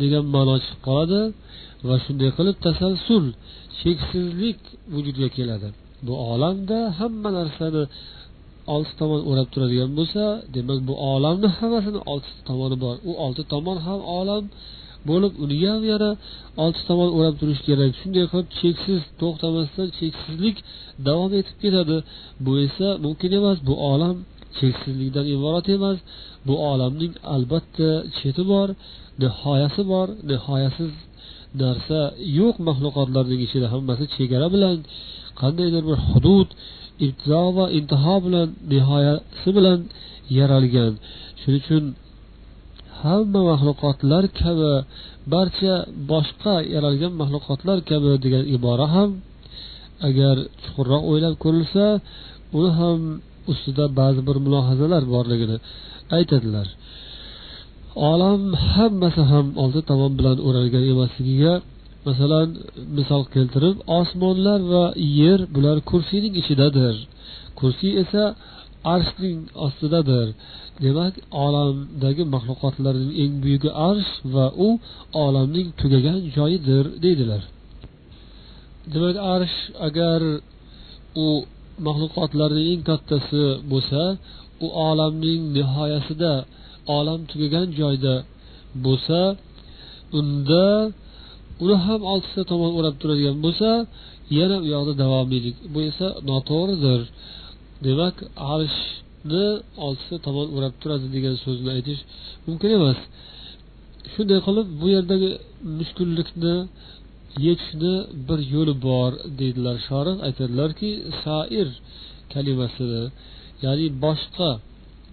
degan 0.00 0.24
ma'no 0.34 0.54
chiqib 0.62 0.80
qoladi 0.88 1.20
va 1.88 1.96
shunday 2.04 2.30
qilib 2.38 2.56
tasalsul 2.66 3.24
cheksizlik 3.80 4.60
vujudga 4.92 5.28
keladi. 5.36 5.68
Bu 6.06 6.14
olamda 6.32 6.78
hamma 6.98 7.30
narsani 7.38 7.82
olti 8.74 8.92
tomon 9.00 9.20
o'rab 9.30 9.48
turadigan 9.54 9.90
bo'lsa 9.98 10.22
demak 10.56 10.78
bu 10.88 10.94
olamni 11.12 11.48
hammasini 11.58 12.00
olti 12.12 12.30
tomoni 12.48 12.76
bor. 12.84 12.94
U 13.08 13.12
olti 13.24 13.42
tomon 13.52 13.78
ham 13.86 14.00
olam 14.18 14.44
bo'lib 15.08 15.32
uni 15.44 15.56
ham 15.70 15.82
yana 15.92 16.10
olti 16.64 16.80
tomon 16.88 17.10
o'rab 17.18 17.34
turishi 17.40 17.62
kerak. 17.68 17.90
Shunday 18.00 18.24
qilib 18.32 18.48
cheksiz 18.60 19.00
to'xtamasdan 19.20 19.88
cheksizlik 19.98 20.56
davom 21.06 21.32
etib 21.40 21.56
ketadi. 21.62 21.96
Bu 22.44 22.52
esa 22.66 22.88
mumkin 23.04 23.30
emas. 23.38 23.58
Bu 23.68 23.74
olam 23.92 24.16
cheksizlikdan 24.58 25.26
iborat 25.34 25.66
emas. 25.76 25.98
Bu 26.46 26.54
olamning 26.70 27.12
albatta 27.34 27.90
cheti 28.18 28.42
bor 28.52 28.68
nihoyasi 29.22 29.82
bor. 29.92 30.08
Nihoyasiz 30.30 30.92
narsa 31.62 32.00
yo'q 32.38 32.56
maxluqotlarning 32.68 33.40
ichida. 33.46 33.66
Hammasi 33.74 34.04
chegara 34.16 34.48
bilan 34.54 34.76
qandaydir 35.40 35.82
bir 35.88 35.98
hudud 36.10 36.48
ibtido 37.06 37.44
va 37.56 37.64
intiho 37.78 38.14
bilan 38.24 38.48
nihoyasi 38.70 39.48
bilan 39.56 39.78
yaralgan. 40.38 40.92
Shuning 41.40 41.62
uchun 41.64 41.84
hamma 43.02 43.40
maxluqotlar 43.50 44.24
kabi 44.40 44.72
barcha 45.32 45.74
boshqa 46.10 46.54
yaralgan 46.74 47.12
maxluqotlar 47.20 47.78
kabi 47.90 48.10
degan 48.24 48.44
ibora 48.56 48.86
ham 48.94 49.10
agar 50.08 50.36
chuqurroq 50.62 51.02
o'ylab 51.10 51.34
ko'rilsa 51.44 51.86
uni 52.58 52.70
ham 52.80 52.98
ustida 53.52 53.84
ba'zi 54.00 54.20
bir 54.28 54.36
mulohazalar 54.44 55.02
borligini 55.14 55.56
aytadilar. 56.16 56.66
Olam 58.12 58.42
hammasi 58.72 59.22
ham 59.30 59.46
oldi 59.62 59.80
tomon 59.90 60.12
bilan 60.18 60.36
o'ralgan 60.46 60.84
emasligiga 60.92 61.52
masalan 62.06 62.48
misol 62.96 63.22
keltirib 63.34 63.76
osmonlar 63.98 64.60
va 64.72 64.84
yer 65.20 65.40
bular 65.54 65.76
kursiyning 65.90 66.34
ichidadir. 66.40 66.94
Kursiy 67.58 67.92
esa 68.02 68.24
arshning 68.94 69.38
ostidadir. 69.66 70.26
Demak 70.84 71.14
olamdagi 71.44 72.22
maxluqotlarning 72.34 73.12
eng 73.22 73.32
buyugi 73.42 73.70
arsh 73.88 74.12
va 74.34 74.46
u 74.66 74.68
olamning 75.24 75.68
tugagan 75.80 76.20
joyidir 76.36 76.84
deydilar. 77.04 77.42
Demak 78.92 79.16
arsh 79.34 79.56
agar 79.88 80.20
u 81.24 81.26
maxluqotlarning 81.86 82.66
eng 82.72 82.82
kattasi 82.90 83.44
bo'lsa 83.72 84.02
u 84.64 84.66
olamning 84.88 85.40
nihoyasida 85.56 86.32
olam 86.98 87.20
tugagan 87.30 87.68
joyda 87.80 88.14
bo'lsa 88.84 89.20
unda 90.18 90.66
uni 91.64 91.76
ham 91.86 92.00
oltita 92.12 92.42
tomon 92.50 92.70
o'rab 92.78 92.94
turadigan 93.02 93.36
bo'lsa 93.44 93.68
yana 94.38 94.56
u 94.64 94.66
yoqda 94.74 94.92
davomiylik 95.02 95.56
bu 95.72 95.78
esa 95.90 96.06
noto'g'ridir. 96.30 97.00
Demak 97.86 98.16
arshni 98.54 99.46
oltita 99.86 100.16
tomon 100.26 100.46
o'rab 100.56 100.74
turadi 100.82 101.06
degan 101.16 101.34
so'zni 101.44 101.70
aytish 101.76 102.00
mumkin 102.46 102.70
emas. 102.78 102.98
Shunday 104.12 104.38
qilib 104.46 104.66
bu 104.80 104.86
yerdagi 104.96 105.30
mushkullikni 105.78 106.56
yechishni 107.46 107.94
bir 108.28 108.40
yo'li 108.54 108.74
bor 108.86 109.12
deydilar 109.40 109.76
shorih. 109.88 110.16
Aytadilarki 110.26 110.90
sair 111.22 111.68
kalimasini 112.32 113.02
ya'ni 113.64 113.86
boshqa 114.04 114.50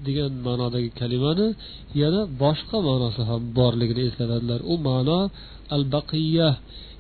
degan 0.08 0.32
ma'nodagi 0.48 0.90
kalimani 1.00 1.48
yana 2.02 2.22
boshqa 2.44 2.78
ma'nosi 2.90 3.22
ham 3.30 3.42
borligini 3.60 4.02
eslatadilar 4.10 4.60
u 4.72 4.74
ma'no 4.88 5.20
al 5.76 5.84
baqiya 5.94 6.50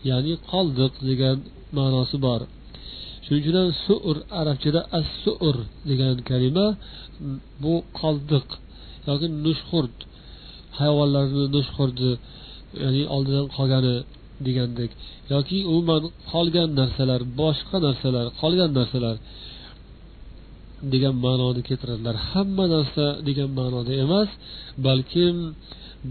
ya'ni 0.09 0.34
qoldiq 0.51 0.93
degan 1.09 1.38
ma'nosi 1.78 2.18
bor. 2.26 2.41
Shuning 3.24 3.41
uchun 3.43 3.55
ham 3.59 3.70
sur 3.86 4.16
arabchada 4.39 4.82
as 4.99 5.07
sur 5.24 5.55
degan 5.89 6.16
kalima 6.30 6.68
bu 7.63 7.74
qoldiq 7.99 8.47
yoki 9.07 9.28
nushxurd 9.45 9.97
hayvonlarni 10.80 11.43
nushxurdi 11.55 12.11
ya'ni 12.84 13.03
oldidan 13.16 13.45
qolgani 13.55 13.95
degandek 14.45 14.91
yoki 15.34 15.57
umuman 15.72 16.03
qolgan 16.32 16.70
narsalar 16.80 17.22
boshqa 17.41 17.78
narsalar 17.88 18.26
qolgan 18.41 18.72
narsalar 18.80 19.16
degan 20.93 21.16
ma'noni 21.26 21.61
keltiradilar. 21.70 22.16
Hamma 22.32 22.66
narsa 22.76 23.05
degan 23.28 23.49
ma'noda 23.59 23.93
emas 24.05 24.30
balkim 24.86 25.36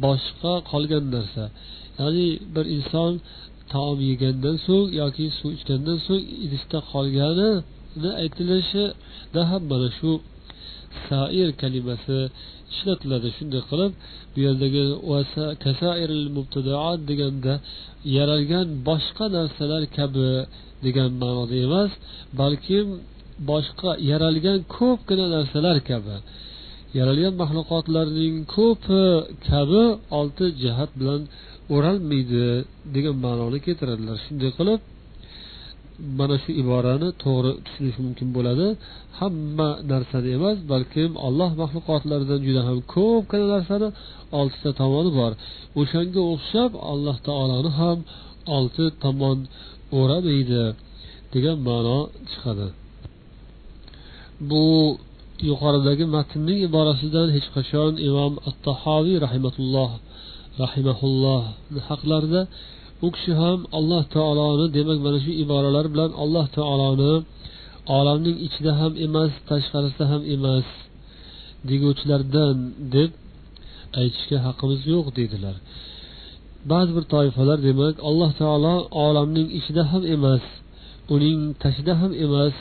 boshqa 0.05 0.53
qolgan 0.71 1.05
narsa. 1.15 1.45
Ya'ni 2.01 2.28
bir 2.55 2.66
inson 2.76 3.12
taom 3.72 3.99
yegandan 4.11 4.57
so'ng 4.66 4.88
yoki 5.01 5.26
suv 5.38 5.51
ichgandan 5.59 5.99
so'ng 6.07 6.24
idishda 6.45 6.78
qolganini 6.92 8.11
aytilishida 8.22 9.40
ham 9.51 9.62
mana 9.70 9.88
shu 9.99 10.11
sair 11.09 11.49
kalimasi 11.62 12.18
ishlatiladi. 12.72 13.28
Shunday 13.36 13.62
qilib 13.70 13.92
bu 14.32 14.38
yerdagi 14.47 14.82
deganda 17.09 17.55
yaralgan 18.16 18.66
boshqa 18.88 19.24
narsalar 19.36 19.82
kabi 19.99 20.28
degan 20.84 21.11
ma'noda 21.22 21.57
emas 21.66 21.90
balkim 22.40 22.86
boshqa 23.51 23.90
yaralgan 24.11 24.59
ko'pgina 24.76 25.26
narsalar 25.36 25.76
kabi. 25.90 26.16
Yaralgan 26.99 27.34
maxluqotlarning 27.42 28.34
ko'pi 28.57 29.03
kabi 29.49 29.84
olti 30.18 30.47
jihat 30.62 30.90
bilan 31.01 31.20
o'ralmaydi 31.75 32.45
degan 32.95 33.17
ma'noni 33.25 33.59
keltiradilar. 33.67 34.17
Shunday 34.27 34.51
qilib 34.59 34.81
mana 36.19 36.37
shu 36.43 36.51
iborani 36.62 37.09
to'g'ri 37.25 37.53
tushunish 37.65 37.99
mumkin 38.05 38.29
bo'ladi. 38.37 38.67
Hamma 39.19 39.69
narsani 39.93 40.29
emas 40.39 40.59
balkim 40.73 41.11
alloh 41.27 41.51
maxluqotlaridan 41.61 42.41
juda 42.47 42.62
ham 42.69 42.79
ko'pgina 42.95 43.47
narsani 43.55 43.89
oltita 44.39 44.71
tomoni 44.81 45.11
bor. 45.21 45.33
O'shanga 45.81 46.23
o'xshab 46.33 46.73
alloh 46.93 47.17
taoloni 47.29 47.71
ham 47.81 47.99
olti 48.57 48.85
tomon 49.05 49.39
o'ramaydi 49.99 50.62
degan 51.35 51.57
ma'no 51.69 51.99
chiqadi. 52.31 52.67
Bu 54.51 54.65
yuqoridagi 55.51 56.05
matnning 56.17 56.59
iborasidan 56.69 57.29
hech 57.37 57.49
qachon 57.57 57.93
imom 58.09 58.33
attahoviy 58.51 59.17
rahimatulloh 59.25 59.91
rahimaulloh 60.63 61.43
haqlarida 61.89 62.43
u 63.07 63.09
kishi 63.15 63.33
ham 63.43 63.59
alloh 63.79 64.03
taoloni 64.17 64.67
demak 64.77 64.99
mana 65.07 65.19
shu 65.25 65.33
iboralar 65.45 65.87
bilan 65.93 66.11
alloh 66.23 66.47
taoloni 66.59 67.13
olamning 67.99 68.37
ichida 68.47 68.73
ham 68.81 68.93
emas 69.07 69.33
tashqarisida 69.51 70.05
ham 70.13 70.23
emas 70.35 70.67
deguvchilardan 71.69 72.57
deb 72.95 73.11
aytishga 74.01 74.39
haqqimiz 74.47 74.81
yo'q 74.93 75.07
deydilar. 75.19 75.57
Ba'zi 76.71 76.91
bir 76.97 77.05
toifalar 77.15 77.59
demak 77.69 77.95
alloh 78.09 78.31
taolo 78.41 78.75
olamning 79.07 79.49
ichida 79.59 79.83
ham 79.93 80.03
emas 80.17 80.45
uning 81.15 81.41
tashida 81.63 81.95
ham 82.01 82.13
emas 82.25 82.55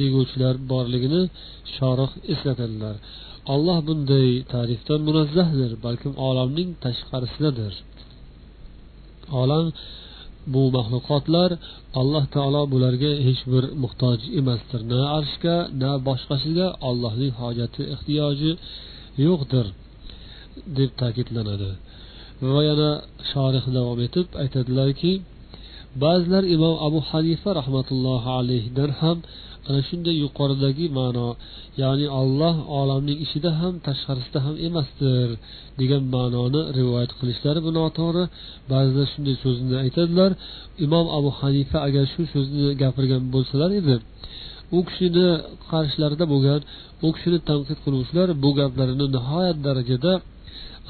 deguvchilar 0.00 0.54
borligini 0.70 1.22
shorih 1.76 2.10
eslatadilar 2.32 2.96
olloh 3.52 3.78
bunday 3.88 4.30
ta'rifdan 4.52 5.00
munazzahdir 5.08 5.72
balkim 5.84 6.12
olamning 6.28 6.70
tashqarisidadir. 6.84 7.74
Olam 9.40 9.66
bu 10.54 10.62
maxluqotlar 10.76 11.50
alloh 12.00 12.24
taolo 12.34 12.62
bularga 12.72 13.12
hech 13.26 13.42
bir 13.52 13.64
muhtoj 13.82 14.20
emasdir. 14.40 14.80
Na 14.92 15.00
arshga 15.18 15.56
na 15.82 15.90
boshqasiga 16.08 16.68
ollohning 16.88 17.32
hojati 17.40 17.82
ehtiyoji 17.94 18.52
yo'qdir 19.26 19.66
deb 20.78 20.90
ta'kidlanadi. 21.00 21.70
Va 22.52 22.60
yana 22.70 22.90
shorih 23.30 23.64
davom 23.76 23.98
etib 24.06 24.26
aytadilarki 24.42 25.12
ba'zilar 26.02 26.44
imom 26.56 26.76
abu 26.86 27.00
hanifa 27.10 27.50
rahmatullohi 27.60 28.28
alayhidan 28.40 28.90
ham 29.00 29.18
ana 29.68 29.80
shunday 29.88 30.14
yuqoridagi 30.24 30.86
ma'no 30.98 31.28
ya'ni 31.82 32.06
alloh 32.20 32.56
olamning 32.80 33.18
ichida 33.24 33.50
ham 33.60 33.74
tashqarisida 33.86 34.38
ham 34.46 34.54
emasdir 34.66 35.28
degan 35.80 36.02
ma'noni 36.14 36.60
rivoyat 36.78 37.12
qilishlari 37.18 37.60
bu 37.66 37.70
noto'g'ri. 37.78 38.24
Ba'zilar 38.70 39.06
shunday 39.14 39.36
so'zni 39.44 39.76
aytadilar 39.84 40.30
imom 40.86 41.06
abu 41.18 41.30
hanifa 41.40 41.78
agar 41.88 42.04
shu 42.12 42.22
so'zni 42.34 42.66
gapirgan 42.82 43.22
bo'lsalar 43.34 43.70
edi 43.80 43.96
u 44.76 44.78
kishini 44.88 45.26
qarshilarida 45.70 46.24
bo'lgan 46.32 46.60
u 47.06 47.08
kishini 47.14 47.38
tanqid 47.48 47.78
qiluvchilar 47.84 48.28
bu 48.42 48.50
gaplarini 48.58 49.06
nihoyat 49.16 49.58
darajada 49.66 50.12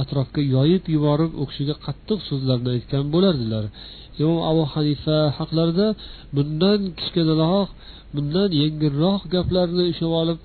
atrofga 0.03 0.43
yoyib 0.57 0.85
yuborib 0.95 1.33
u 1.41 1.45
kishiga 1.51 1.75
qattiq 1.87 2.18
so'zlarni 2.29 2.70
aytgan 2.77 3.05
bo'lardilar. 3.14 3.64
Imom 4.23 4.41
abu 4.51 4.62
hanifa 4.73 5.17
haqlarida 5.39 5.87
bundan 6.37 6.81
kichkinaroq 6.99 7.69
bundan 8.15 8.49
yengilroq 8.62 9.21
gaplarni 9.35 9.85
ushlab 9.93 10.12
olib 10.23 10.39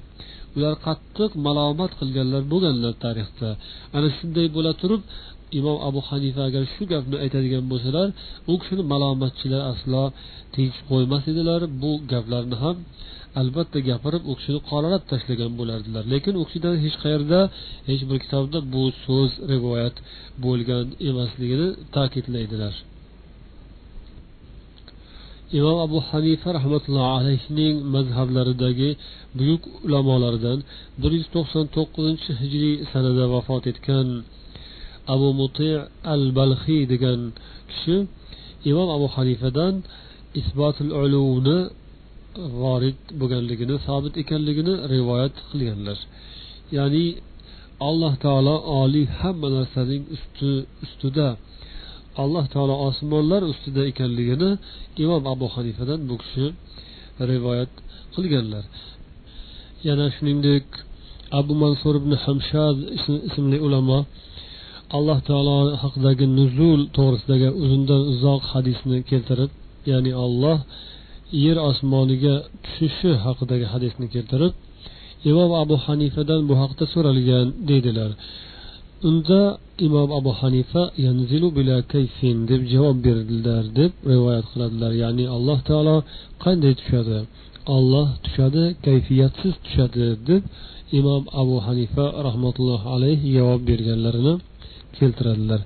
ular 0.56 0.74
qattiq 0.86 1.32
malomat 1.48 1.92
qilganlar 2.00 2.44
bo'lganlar 2.52 2.94
tarixda. 3.06 3.50
Ana 3.96 4.08
shunday 4.18 4.48
bo'la 4.56 4.72
turib 4.82 5.02
imom 5.60 5.78
abu 5.90 6.00
hanifa 6.10 6.42
agar 6.50 6.64
shu 6.74 6.84
gapni 6.94 7.16
aytadigan 7.24 7.64
bo'lsalar 7.72 8.08
u 8.52 8.54
kishini 8.62 8.84
malomatchilar 8.94 9.62
aslo 9.72 10.04
tinch 10.56 10.78
qo'ymas 10.90 11.24
edilar. 11.32 11.62
Bu 11.82 11.92
gaplarni 12.12 12.58
ham 12.64 12.78
albatta 13.42 13.80
gapirib 13.90 14.24
u 14.32 14.34
kishini 14.40 14.60
qoralab 14.70 15.04
tashlagan 15.12 15.52
bo'lardilar. 15.60 16.04
Lekin 16.14 16.34
u 16.42 16.44
kishidan 16.48 16.76
hech 16.84 16.96
qayerda 17.04 17.40
hech 17.90 18.02
bir 18.10 18.18
kitobda 18.24 18.58
bu 18.74 18.84
so'z 19.06 19.32
rivoyat 19.52 19.96
bo'lgan 20.46 20.86
emasligini 21.10 21.68
ta'kidlaydilar. 21.96 22.76
Imom 25.58 25.78
abu 25.88 25.98
hanifa 26.10 26.50
rahmatullohi 26.58 27.12
alayhining 27.20 27.76
mazhablaridagi 27.96 28.90
buyuk 29.38 29.64
ulamolaridan 29.86 30.60
bir 31.02 31.12
yuz 31.18 31.28
to'qson 31.36 31.66
to'qqizinchi 31.76 32.32
hijriy 32.42 32.76
sanada 32.92 33.26
vafot 33.34 33.64
etgan 33.72 34.08
abu 35.14 35.28
muti 35.40 35.70
al 36.14 36.24
balxiy 36.40 36.82
degan 36.94 37.20
kishi 37.70 37.96
imom 38.70 38.90
abu 38.98 39.08
hanifadan 39.16 39.74
isbotul 40.42 40.92
uluvni 41.04 41.60
vorid 42.64 43.00
bo'lganligini 43.20 43.76
sobit 43.88 44.14
ekanligini 44.24 44.74
rivoyat 44.94 45.36
qilganlar. 45.50 45.98
Ya'ni 46.78 47.06
alloh 47.90 48.14
taolo 48.26 48.56
oliy 48.82 49.08
hamma 49.20 49.48
narsaning 49.58 50.04
usti 50.16 50.52
ustida 50.86 51.28
alloh 52.24 52.46
taolo 52.54 52.76
osmonlar 52.88 53.42
ustida 53.52 53.82
ekanligini 53.92 54.50
imom 55.04 55.24
abu 55.34 55.48
hanifadan 55.56 56.00
bu 56.10 56.16
kishi 56.22 56.46
rivoyat 57.32 57.72
qilganlar. 58.14 58.64
Yana 59.88 60.06
shuningdek 60.16 60.66
abu 61.40 61.54
mansur 61.64 61.94
ibn 62.02 62.12
hamshad 62.24 62.78
ismli 63.30 63.58
ulamo 63.68 64.00
alloh 64.98 65.20
taolo 65.30 65.58
haqidagi 65.84 66.26
nuzul 66.40 66.82
to'g'risidagi 66.98 67.50
uzundan 67.64 68.02
uzoq 68.14 68.44
hadisni 68.54 68.98
keltirib 69.10 69.52
ya'ni 69.92 70.12
olloh 70.26 70.58
yer 71.44 71.58
osmoniga 71.70 72.36
tushishi 72.64 73.12
haqidagi 73.26 73.66
hadisni 73.74 74.08
keltirib 74.14 74.54
imom 75.30 75.52
abu 75.64 75.76
hanifadan 75.86 76.42
bu 76.50 76.54
haqda 76.62 76.84
so'ralgan 76.94 77.48
deydilar. 77.70 78.12
Unda 79.08 79.58
imom 79.86 80.10
abu 80.20 80.32
hanifa 80.42 80.92
yanzilu 81.06 81.48
bila 81.58 81.76
kayfin 81.94 82.38
deb 82.50 82.62
javob 82.74 82.98
berdilar 83.06 83.64
deb 83.78 83.92
rivoyat 84.12 84.46
qiladilar. 84.52 84.92
Ya'ni 85.04 85.26
alloh 85.36 85.60
taolo 85.70 85.98
qanday 86.44 86.74
tushadi? 86.80 87.20
Olloh 87.76 88.08
tushadi 88.24 88.64
kayfiyatsiz 88.86 89.54
tushadi 89.66 90.08
deb 90.30 90.44
imom 91.00 91.24
abu 91.42 91.56
hanifa 91.68 92.06
rahmatullohi 92.28 92.88
alayhi 92.96 93.28
javob 93.38 93.62
berganlarini 93.70 94.34
keltiradilar. 94.98 95.62